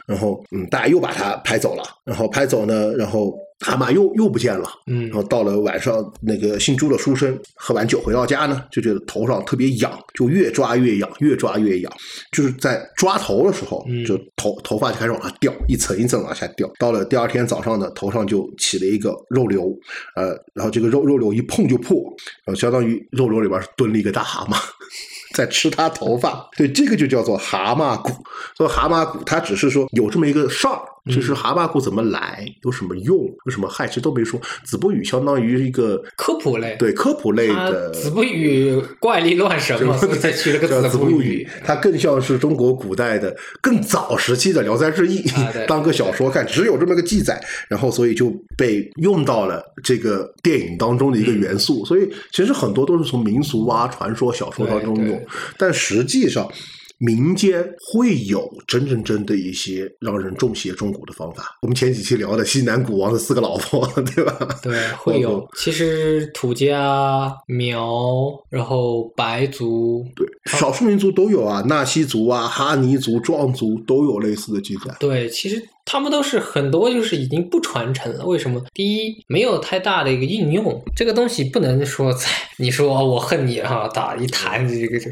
[0.07, 1.83] 然后嗯，大家又把他拍走了。
[2.05, 3.35] 然后拍走呢，然后。
[3.61, 11.93] 蛤蟆又又不见了，嗯，然后到了晚上，那个姓朱的书生喝完酒回到家呢，就觉得头上特别痒，就越抓越痒，越抓越痒，
[12.31, 16.71] 就是在抓头的时候，就头头发就开始往下掉，一层一层往下掉。
[16.79, 19.77] 到了第二天早上呢，头上就起了一个肉瘤，
[20.15, 21.97] 呃，然后这个肉肉瘤一碰就破，
[22.45, 24.57] 然后相当于肉瘤里边蹲了一个大蛤蟆。
[25.35, 28.11] 在吃他头发，对这个就叫做蛤蟆骨。
[28.57, 34.41] 说蛤蟆骨，它只是说有这么一个事儿，就是蛤蟆蛊怎么来，有什么用，有什么害，其实都没说。
[34.65, 37.91] 子不语相当于一个科普类，对科普类的。
[37.91, 41.47] 子不语怪力乱神嘛，所以才取了个子不语。
[41.65, 45.23] 它更像是中国古代的更早时期的《聊斋志异》，
[45.67, 51.85] 当个小说看，只有这么个记载，然后所以就被用到了这个电影当中的一个元素。
[51.85, 55.21] 所以其实很多都是从民俗啊、传说、小说当中用。
[55.57, 56.51] 但实际上，
[56.99, 61.57] 民间会有真真正的一些让人中邪中蛊的方法。
[61.63, 64.59] 我们前几期聊的西南古王的四个老婆， 对吧？
[64.63, 65.49] 对，会有。
[65.57, 74.95] 其实土家、苗，然后白族，对，少数民族都有啊，纳西族啊、哈尼族、壮族都有类似的记载。
[75.01, 75.63] 对，其实。
[75.91, 78.27] 他们都是很多，就是已经不传承了。
[78.27, 78.63] 为什么？
[78.75, 82.27] 第一，没有太大的一个应用，这个东西不能说在
[82.59, 85.09] 你说我恨你哈，打一弹这个这，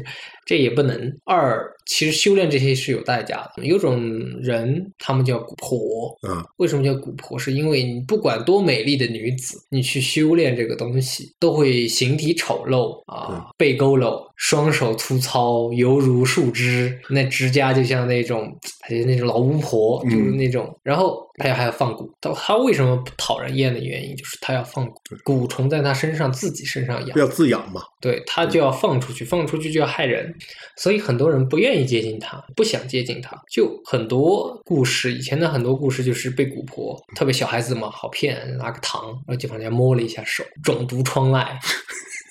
[0.47, 0.97] 这也不能。
[1.25, 3.65] 二，其实修炼这些是有代价的。
[3.65, 4.01] 有种
[4.41, 7.37] 人，他们叫蛊婆，嗯，为什么叫蛊婆？
[7.37, 20.73] 是因为你不管多美丽的女子，你去修炼这个东西，都会形体丑陋啊，背佝偻，双手粗糙，犹如树枝，那指甲就像那种，哎，那种老巫婆，就是那种。
[20.83, 24.93] 然后他还要放蛊，他他为什么不讨人厌的原因就是他要放蛊，
[25.25, 27.81] 蛊虫在他身上自己身上养，要自养嘛？
[27.99, 30.33] 对他就要放出去，放出去就要害人，
[30.75, 33.35] 所以很多人不愿意接近他，不想接近他。
[33.49, 41.47] 就很多故事，以前的很多故事就是被蛊婆，特别小孩子嘛，好骗，拿个糖，然后就往人家摸了一下手，中毒疮痍。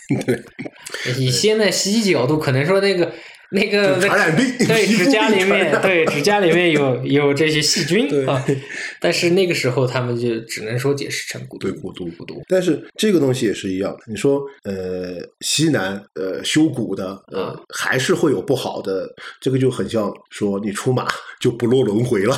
[0.26, 0.42] 对，
[1.18, 3.12] 以现在西医角度，可能说那个。
[3.50, 8.44] 那个传染病，对指甲里面， 对指甲里面有有这些细菌啊。
[9.00, 12.42] 但是那个时候他们就只能说解释成对蛊毒蛊毒。
[12.48, 19.08] 但是这个东西也是一样，你说呃西南呃修古的呃还是会有不好的，
[19.40, 21.06] 这个就很像说你出马
[21.40, 22.34] 就不落轮回了，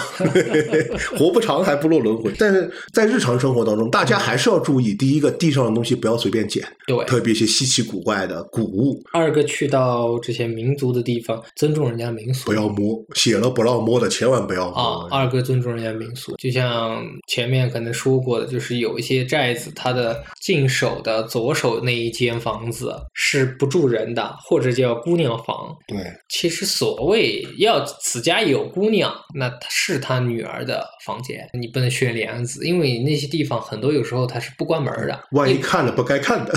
[1.17, 2.31] 活不长还不落轮回。
[2.39, 9.03] 但是在日常生活当中，大家还是要注意，第一个地上的东西不要随便捡，对，特别一些稀奇古怪的古物。
[9.13, 10.98] 二个去到这些民族的。
[10.99, 14.77] 的地方，尊重人家民俗，不要摸，写了不让摸的，千万不要摸。
[14.77, 25.75] 啊，二哥尊重人家民俗，就像前面可能说过的，就是有一些寨子，它的进手的左手那一间房子是不住人的，或者叫姑娘房。
[25.87, 36.53] 对，其实所谓要此家有姑娘，那是他女儿的房间，你不能掀帘子，因为那些地方很多有时候它是不关门的，万一看了不该看的，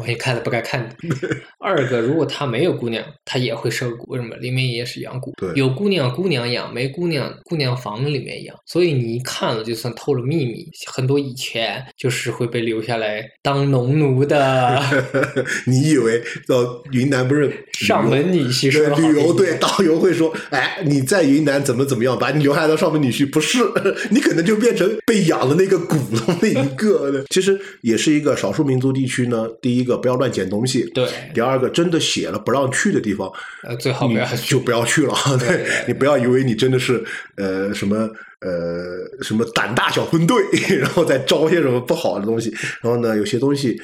[0.00, 0.96] 万一看了不该看的。
[1.60, 4.34] 二个，如果他没有姑娘，他也会收蛊，为什么？
[4.36, 5.32] 里面也是养蛊。
[5.36, 10.66] 对，有姑娘姑娘养，没姑娘姑娘房里面养，所以你一看了就算透了秘密。
[10.86, 14.80] 很多以前就是会被留下来当农奴的。
[15.66, 18.70] 你以为到云南不是 上门女婿？
[18.70, 23.58] 说旅游对导游会说：“哎，你在云南怎么怎么样，把你留下来当上门女婿？”不是，
[24.10, 27.24] 你可能就变成被养的那个蛊的那一个。
[27.30, 29.48] 其实也是一个少数民族地区呢。
[29.60, 30.84] 第一个，不要乱捡东西。
[30.94, 31.08] 对。
[31.34, 33.30] 第二个，真的写了不让去的地方，
[33.64, 35.14] 呃，最好不要就不要去了。
[35.38, 37.04] 对你不要以为你真的是
[37.36, 37.96] 呃什么
[38.40, 40.36] 呃什么胆大小分队，
[40.78, 42.50] 然后再招些什么不好的东西。
[42.82, 43.76] 然后呢，有些东西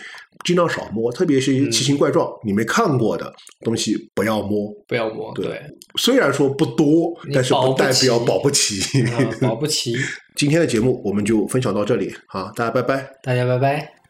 [0.44, 3.32] 尽量少摸，特别是一些奇形怪状、你没看过的
[3.64, 5.34] 东西，不要摸，不要摸。
[5.34, 5.60] 对，
[5.96, 8.80] 虽然说不多，但是不代表保不齐，
[9.40, 9.96] 保不齐。
[10.36, 14.03] 今天的节目我们就分享到这里，啊，大家拜拜，大家拜拜。